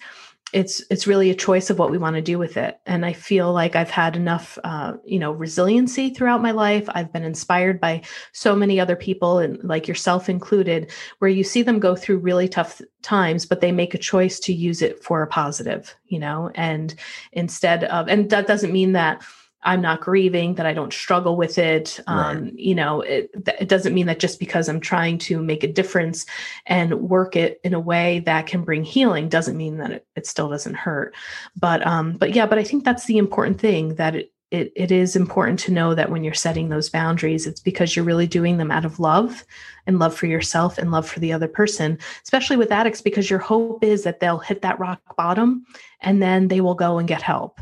[0.53, 2.79] it's it's really a choice of what we want to do with it.
[2.87, 6.89] And i feel like i've had enough uh, you know resiliency throughout my life.
[6.89, 11.63] I've been inspired by so many other people and like yourself included where you see
[11.63, 15.23] them go through really tough times but they make a choice to use it for
[15.23, 16.51] a positive you know?
[16.55, 16.95] And
[17.33, 19.23] instead of and that doesn't mean that
[19.65, 21.99] I'm not grieving, that I don't struggle with it.
[22.07, 22.59] Um, right.
[22.59, 26.27] You know, it, it doesn't mean that just because I'm trying to make a difference
[26.67, 30.27] and work it in a way that can bring healing doesn't mean that it, it
[30.27, 31.15] still doesn't hurt.
[31.57, 34.93] But um, but yeah, but I think that's the important thing that it, it it
[34.93, 38.59] is important to know that when you're setting those boundaries, it's because you're really doing
[38.59, 39.45] them out of love
[39.87, 43.39] and love for yourself and love for the other person, especially with addicts, because your
[43.39, 45.65] hope is that they'll hit that rock bottom
[46.01, 47.61] and then they will go and get help.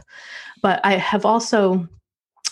[0.62, 1.86] But I have also,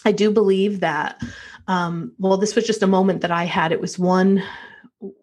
[0.04, 1.22] I do believe that,
[1.68, 3.72] um, well, this was just a moment that I had.
[3.72, 4.42] It was one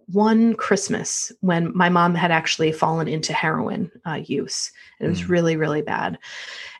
[0.07, 4.71] one Christmas when my mom had actually fallen into heroin uh, use.
[4.99, 5.29] It was mm.
[5.29, 6.17] really, really bad.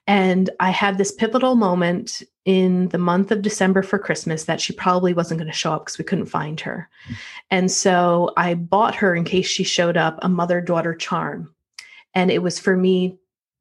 [0.08, 4.72] And I had this pivotal moment in the month of December for Christmas that she
[4.72, 6.90] probably wasn't going to show up because we couldn't find her.
[7.52, 11.54] And so I bought her, in case she showed up, a mother daughter charm.
[12.14, 13.18] And it was for me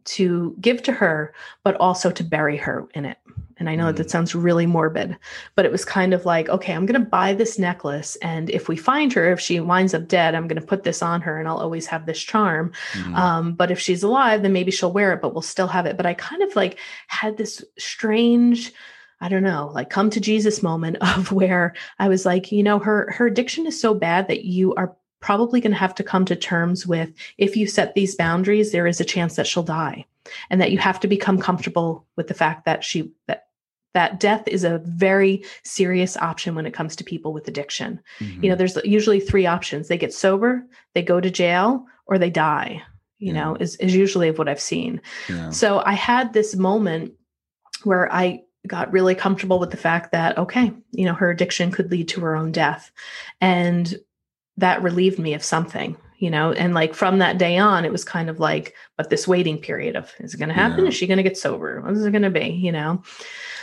[0.06, 1.34] to give to her,
[1.64, 3.18] but also to bury her in it.
[3.58, 3.96] And I know mm.
[3.96, 5.16] that sounds really morbid,
[5.54, 8.16] but it was kind of like, okay, I'm going to buy this necklace.
[8.16, 11.02] And if we find her, if she winds up dead, I'm going to put this
[11.02, 12.72] on her and I'll always have this charm.
[12.92, 13.14] Mm.
[13.16, 15.96] Um, but if she's alive, then maybe she'll wear it, but we'll still have it.
[15.96, 18.72] But I kind of like had this strange,
[19.20, 22.78] I don't know, like come to Jesus moment of where I was like, you know,
[22.78, 24.94] her her addiction is so bad that you are
[25.26, 28.86] probably going to have to come to terms with if you set these boundaries there
[28.86, 30.04] is a chance that she'll die
[30.50, 33.48] and that you have to become comfortable with the fact that she that
[33.92, 38.44] that death is a very serious option when it comes to people with addiction mm-hmm.
[38.44, 40.64] you know there's usually three options they get sober
[40.94, 42.80] they go to jail or they die
[43.18, 43.40] you yeah.
[43.40, 45.50] know is, is usually of what i've seen yeah.
[45.50, 47.12] so i had this moment
[47.82, 51.90] where i got really comfortable with the fact that okay you know her addiction could
[51.90, 52.92] lead to her own death
[53.40, 53.96] and
[54.56, 56.52] that relieved me of something you know?
[56.52, 59.96] And like from that day on it was kind of like but this waiting period
[59.96, 60.84] of is it going to happen?
[60.84, 60.88] Yeah.
[60.88, 61.80] is she going to get sober?
[61.82, 62.48] What is it going to be?
[62.48, 63.02] You know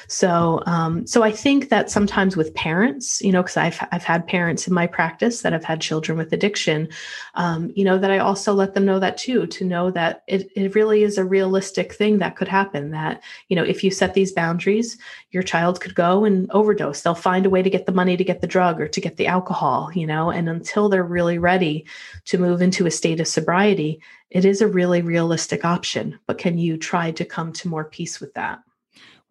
[0.07, 4.27] so, um, so I think that sometimes with parents, you know, because I've I've had
[4.27, 6.89] parents in my practice that have had children with addiction,
[7.35, 10.49] um, you know, that I also let them know that too, to know that it
[10.55, 12.91] it really is a realistic thing that could happen.
[12.91, 14.97] That you know, if you set these boundaries,
[15.31, 17.01] your child could go and overdose.
[17.01, 19.17] They'll find a way to get the money to get the drug or to get
[19.17, 21.85] the alcohol, you know, and until they're really ready
[22.25, 26.19] to move into a state of sobriety, it is a really realistic option.
[26.25, 28.59] But can you try to come to more peace with that?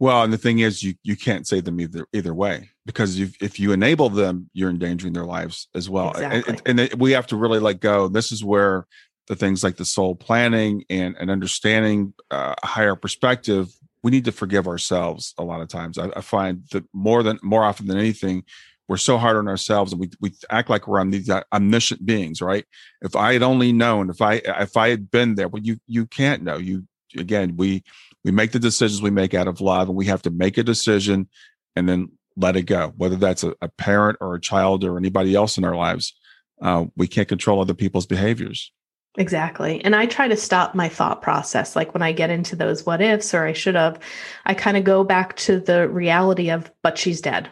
[0.03, 3.40] Well, and the thing is, you you can't save them either either way because if
[3.40, 6.11] if you enable them, you're endangering their lives as well.
[6.11, 6.59] Exactly.
[6.66, 8.09] And, and we have to really let go.
[8.09, 8.88] This is where
[9.28, 13.72] the things like the soul planning and and understanding uh, a higher perspective.
[14.03, 15.96] We need to forgive ourselves a lot of times.
[15.98, 18.42] I, I find that more than more often than anything,
[18.88, 22.66] we're so hard on ourselves and we, we act like we're omniscient beings right
[23.00, 26.05] if i had only known if i if i had been there well you you
[26.05, 26.82] can't know you
[27.16, 27.82] again we
[28.24, 30.62] we make the decisions we make out of love and we have to make a
[30.62, 31.28] decision
[31.76, 35.34] and then let it go whether that's a, a parent or a child or anybody
[35.34, 36.14] else in our lives
[36.62, 38.72] uh, we can't control other people's behaviors
[39.18, 39.84] Exactly.
[39.84, 41.76] And I try to stop my thought process.
[41.76, 43.98] Like when I get into those what ifs or I should have,
[44.46, 47.50] I kind of go back to the reality of, but she's dead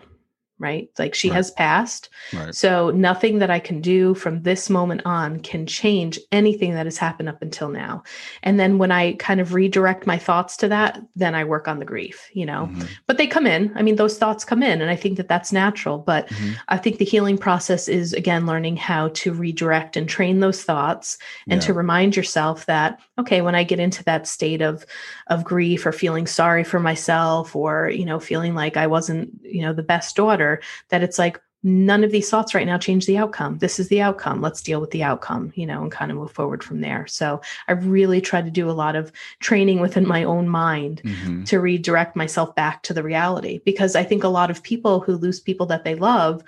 [0.61, 0.91] right?
[0.99, 1.37] Like she right.
[1.37, 2.11] has passed.
[2.33, 2.55] Right.
[2.55, 6.99] So nothing that I can do from this moment on can change anything that has
[6.99, 8.05] happened up until now.
[8.43, 11.79] And then when I kind of redirect my thoughts to that, then I work on
[11.79, 12.67] the grief, you know.
[12.67, 12.83] Mm-hmm.
[13.07, 13.73] But they come in.
[13.75, 16.53] I mean, those thoughts come in and I think that that's natural, but mm-hmm.
[16.69, 21.17] I think the healing process is again learning how to redirect and train those thoughts
[21.49, 21.67] and yeah.
[21.67, 24.85] to remind yourself that okay, when I get into that state of
[25.29, 29.63] of grief or feeling sorry for myself or, you know, feeling like I wasn't, you
[29.63, 30.50] know, the best daughter
[30.89, 33.59] that it's like none of these thoughts right now change the outcome.
[33.59, 34.41] This is the outcome.
[34.41, 37.07] Let's deal with the outcome, you know, and kind of move forward from there.
[37.07, 41.45] So I really try to do a lot of training within my own mind mm-hmm.
[41.45, 45.17] to redirect myself back to the reality because I think a lot of people who
[45.17, 46.43] lose people that they love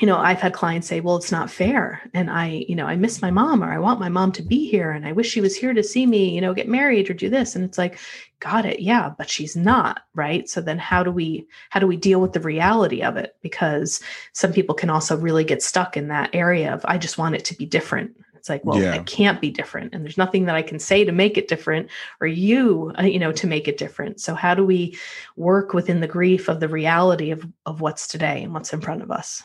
[0.00, 2.96] you know i've had clients say well it's not fair and i you know i
[2.96, 5.40] miss my mom or i want my mom to be here and i wish she
[5.42, 7.98] was here to see me you know get married or do this and it's like
[8.40, 11.96] got it yeah but she's not right so then how do we how do we
[11.96, 14.00] deal with the reality of it because
[14.32, 17.44] some people can also really get stuck in that area of i just want it
[17.44, 18.94] to be different It's like, well, Yeah.
[18.94, 19.92] it can't be different.
[19.94, 21.90] And there's nothing that I can say to make it different
[22.22, 24.18] or you, uh, you know, to make it different.
[24.18, 24.96] So how do we
[25.36, 29.02] work within the grief of the reality of, of what's today and what's in front
[29.02, 29.42] of us?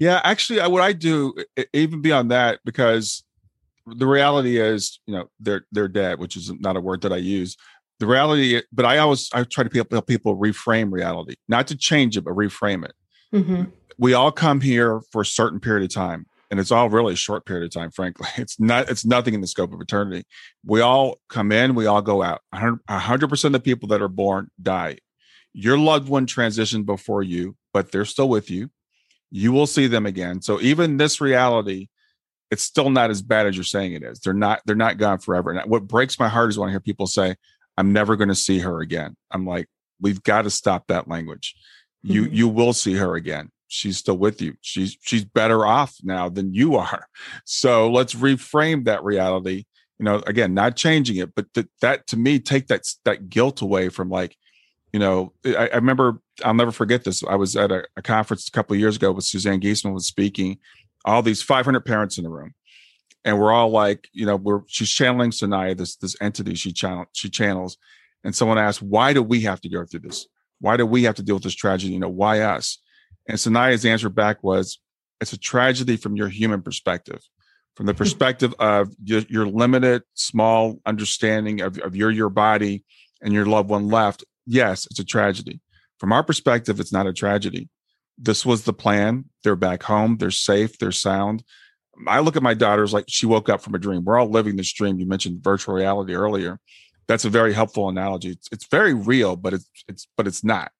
[0.00, 1.34] Yeah, actually, I- what I do,
[1.74, 3.22] even beyond that, because
[3.86, 7.18] the reality is, you know, they're they're dead, which is not a word that I
[7.18, 7.56] use.
[7.98, 12.16] The reality, but I always I try to help people reframe reality, not to change
[12.16, 12.94] it, but reframe it.
[13.34, 13.64] Mm-hmm.
[13.98, 17.16] We all come here for a certain period of time, and it's all really a
[17.16, 17.90] short period of time.
[17.90, 20.24] Frankly, it's not it's nothing in the scope of eternity.
[20.64, 22.40] We all come in, we all go out.
[22.54, 24.96] Hundred percent of the people that are born die.
[25.52, 28.70] Your loved one transitioned before you, but they're still with you
[29.30, 30.42] you will see them again.
[30.42, 31.88] So even this reality,
[32.50, 34.20] it's still not as bad as you're saying it is.
[34.20, 35.50] They're not they're not gone forever.
[35.52, 37.36] And what breaks my heart is when I hear people say,
[37.76, 39.68] "I'm never going to see her again." I'm like,
[40.00, 41.54] we've got to stop that language.
[42.02, 42.34] You Mhm.
[42.34, 43.50] you will see her again.
[43.68, 44.54] She's still with you.
[44.62, 47.06] She's she's better off now than you are.
[47.44, 49.64] So let's reframe that reality.
[49.98, 53.60] You know, again, not changing it, but th- that to me take that that guilt
[53.60, 54.36] away from like
[54.92, 57.22] you know, I, I remember I'll never forget this.
[57.24, 60.06] I was at a, a conference a couple of years ago with Suzanne Giesemann was
[60.06, 60.58] speaking,
[61.04, 62.54] all these 500 parents in the room.
[63.24, 67.04] And we're all like, you know, we're she's channeling Sanaya, this this entity she channel
[67.12, 67.76] she channels.
[68.24, 70.26] And someone asked, why do we have to go through this?
[70.60, 71.92] Why do we have to deal with this tragedy?
[71.92, 72.78] You know, why us?
[73.28, 74.78] And Sanaya's answer back was,
[75.20, 77.22] it's a tragedy from your human perspective,
[77.76, 82.84] from the perspective of your, your limited, small understanding of, of your your body
[83.22, 85.60] and your loved one left yes, it's a tragedy.
[86.00, 87.68] From our perspective, it's not a tragedy.
[88.18, 89.26] This was the plan.
[89.44, 90.16] They're back home.
[90.16, 90.78] They're safe.
[90.78, 91.44] They're sound.
[92.06, 94.04] I look at my daughters like she woke up from a dream.
[94.04, 94.98] We're all living this dream.
[94.98, 96.58] You mentioned virtual reality earlier.
[97.06, 98.30] That's a very helpful analogy.
[98.30, 100.72] It's, it's very real, but it's it's but it's not.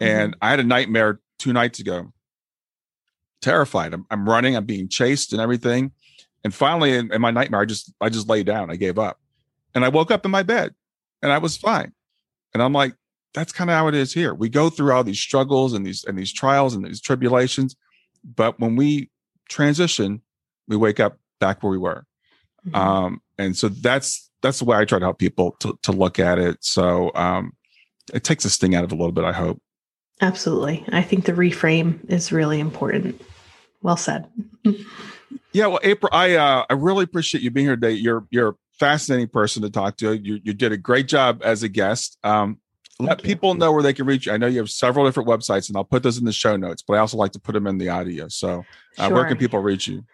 [0.00, 0.04] Mm-hmm.
[0.04, 2.12] And I had a nightmare two nights ago.
[3.40, 3.94] Terrified.
[3.94, 4.56] I'm, I'm running.
[4.56, 5.92] I'm being chased and everything.
[6.44, 8.70] And finally, in, in my nightmare, I just I just lay down.
[8.70, 9.18] I gave up,
[9.74, 10.74] and I woke up in my bed,
[11.22, 11.92] and I was fine.
[12.52, 12.94] And I'm like,
[13.34, 14.34] that's kind of how it is here.
[14.34, 17.76] We go through all these struggles and these and these trials and these tribulations,
[18.24, 19.10] but when we
[19.48, 20.22] transition,
[20.68, 22.04] we wake up back where we were.
[22.66, 22.76] Mhm.
[22.76, 26.18] Um, and so that's that's the way I try to help people to to look
[26.18, 26.58] at it.
[26.60, 27.52] So um,
[28.12, 29.24] it takes a sting out of a little bit.
[29.24, 29.60] I hope.
[30.20, 30.84] Absolutely.
[30.92, 33.20] I think the reframe is really important.
[33.82, 34.26] Well said.
[35.52, 37.92] Yeah, well, April, I uh, I really appreciate you being here today.
[37.92, 40.12] You're you're a fascinating person to talk to.
[40.14, 42.18] You you did a great job as a guest.
[42.24, 42.58] Um,
[42.98, 43.34] let Thank you.
[43.34, 44.32] people know where they can reach you.
[44.32, 46.82] I know you have several different websites, and I'll put those in the show notes.
[46.82, 48.28] But I also like to put them in the audio.
[48.28, 48.64] So,
[48.98, 50.04] uh, where can people reach you?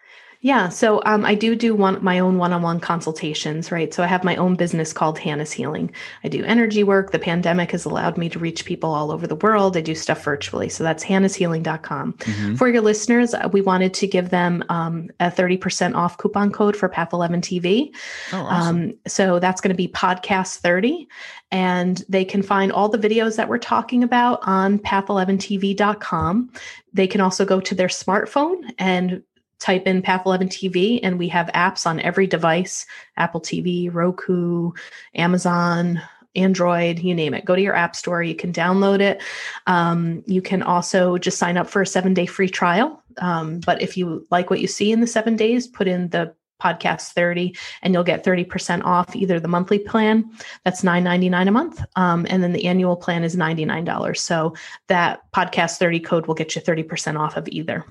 [0.41, 3.93] Yeah, so um, I do do one my own one-on-one consultations, right?
[3.93, 5.91] So I have my own business called Hannah's Healing.
[6.23, 7.11] I do energy work.
[7.11, 9.75] The pandemic has allowed me to reach people all over the world.
[9.75, 10.69] I do stuff virtually.
[10.69, 12.13] So that's hannahshealing.com.
[12.13, 12.57] Mhm.
[12.57, 16.77] For your listeners, uh, we wanted to give them um, a 30% off coupon code
[16.77, 17.93] for Path 11 TV.
[18.31, 18.77] Oh, awesome.
[18.77, 21.09] Um, so that's going to be podcast 30.
[21.51, 26.51] And they can find all the videos that we're talking about on path11tv.com.
[26.93, 29.21] They can also go to their smartphone and
[29.59, 32.85] type in Path 11 TV, and we have apps on every device
[33.17, 34.71] Apple TV, Roku,
[35.15, 36.01] Amazon.
[36.35, 37.43] Android, you name it.
[37.43, 38.21] Go to your app store.
[38.21, 39.19] You can download it.
[39.65, 43.03] Um, you can also just sign up for a seven day free trial.
[43.17, 46.33] Um, but if you like what you see in the seven days, put in the
[46.61, 50.29] podcast 30 and you'll get 30% off either the monthly plan
[50.65, 54.53] that's $9.99 a month um, and then the annual plan is $99 so
[54.87, 57.85] that podcast 30 code will get you 30% off of either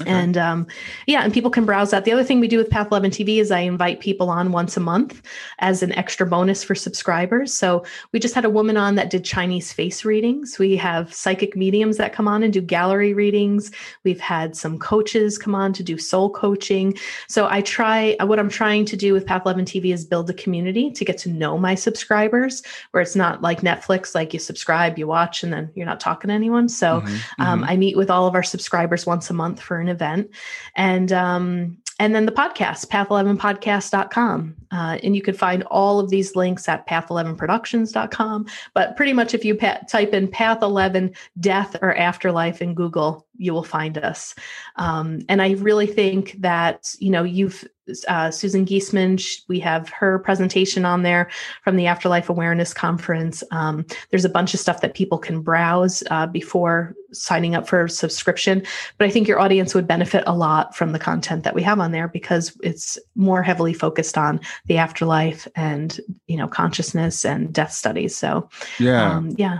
[0.00, 0.10] Okay.
[0.10, 0.66] and um,
[1.06, 2.06] yeah, and people can browse that.
[2.06, 4.74] The other thing we do with Path 11 TV is I invite people on once
[4.78, 5.20] a month
[5.58, 7.52] as an extra bonus for subscribers.
[7.52, 10.58] So we just had a woman on that did Chinese face readings.
[10.58, 13.70] We have psychic mediums that come on and do gallery readings.
[14.02, 16.96] We've had some coaches come on to do soul coaching.
[17.28, 20.34] So I try, what I'm trying to do with Path 11 TV is build a
[20.34, 22.62] community to get to know my subscribers,
[22.92, 26.28] where it's not like Netflix, like you subscribe, you watch, and then you're not talking
[26.28, 26.70] to anyone.
[26.70, 27.68] So Mhm, um, mhm.
[27.68, 30.30] I meet with all of our subscribers once a month for an event.
[30.74, 34.56] And um, and then the podcast, path11podcast.com.
[34.72, 38.46] Uh, and you can find all of these links at path11productions.com.
[38.74, 43.24] But pretty much if you pa- type in path 11 death or afterlife in Google,
[43.42, 44.34] you will find us.
[44.76, 47.66] Um, and I really think that, you know, you've,
[48.06, 51.28] uh, Susan Giesemann, we have her presentation on there
[51.64, 53.42] from the Afterlife Awareness Conference.
[53.50, 57.84] Um, there's a bunch of stuff that people can browse uh, before signing up for
[57.84, 58.62] a subscription.
[58.98, 61.80] But I think your audience would benefit a lot from the content that we have
[61.80, 67.52] on there because it's more heavily focused on the afterlife and you know consciousness and
[67.52, 68.16] death studies.
[68.16, 69.10] So yeah.
[69.10, 69.58] um, yeah,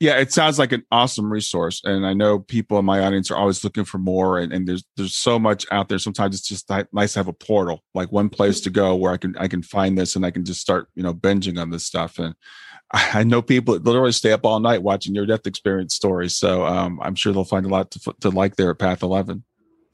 [0.00, 3.36] Yeah, it sounds like an awesome resource, and I know people in my audience are
[3.36, 4.38] always looking for more.
[4.38, 5.98] And, and there's there's so much out there.
[5.98, 9.18] Sometimes it's just nice to have a portal, like one place to go where I
[9.18, 11.84] can I can find this and I can just start you know binging on this
[11.84, 12.18] stuff.
[12.18, 12.34] And
[12.92, 16.34] I know people literally stay up all night watching your death experience stories.
[16.34, 19.44] So um, I'm sure they'll find a lot to to like there at Path Eleven.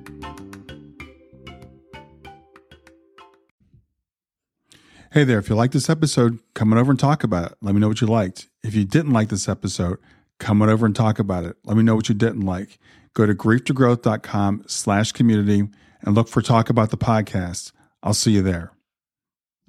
[5.12, 7.57] Hey there, if you liked this episode, come on over and talk about it.
[7.62, 8.47] Let me know what you liked.
[8.62, 9.97] If you didn't like this episode,
[10.38, 11.57] come on over and talk about it.
[11.66, 12.78] Let me know what you didn't like.
[13.16, 15.68] Go to grieftogrowth.com slash community
[16.03, 17.72] and look for Talk About the Podcast.
[18.03, 18.72] I'll see you there.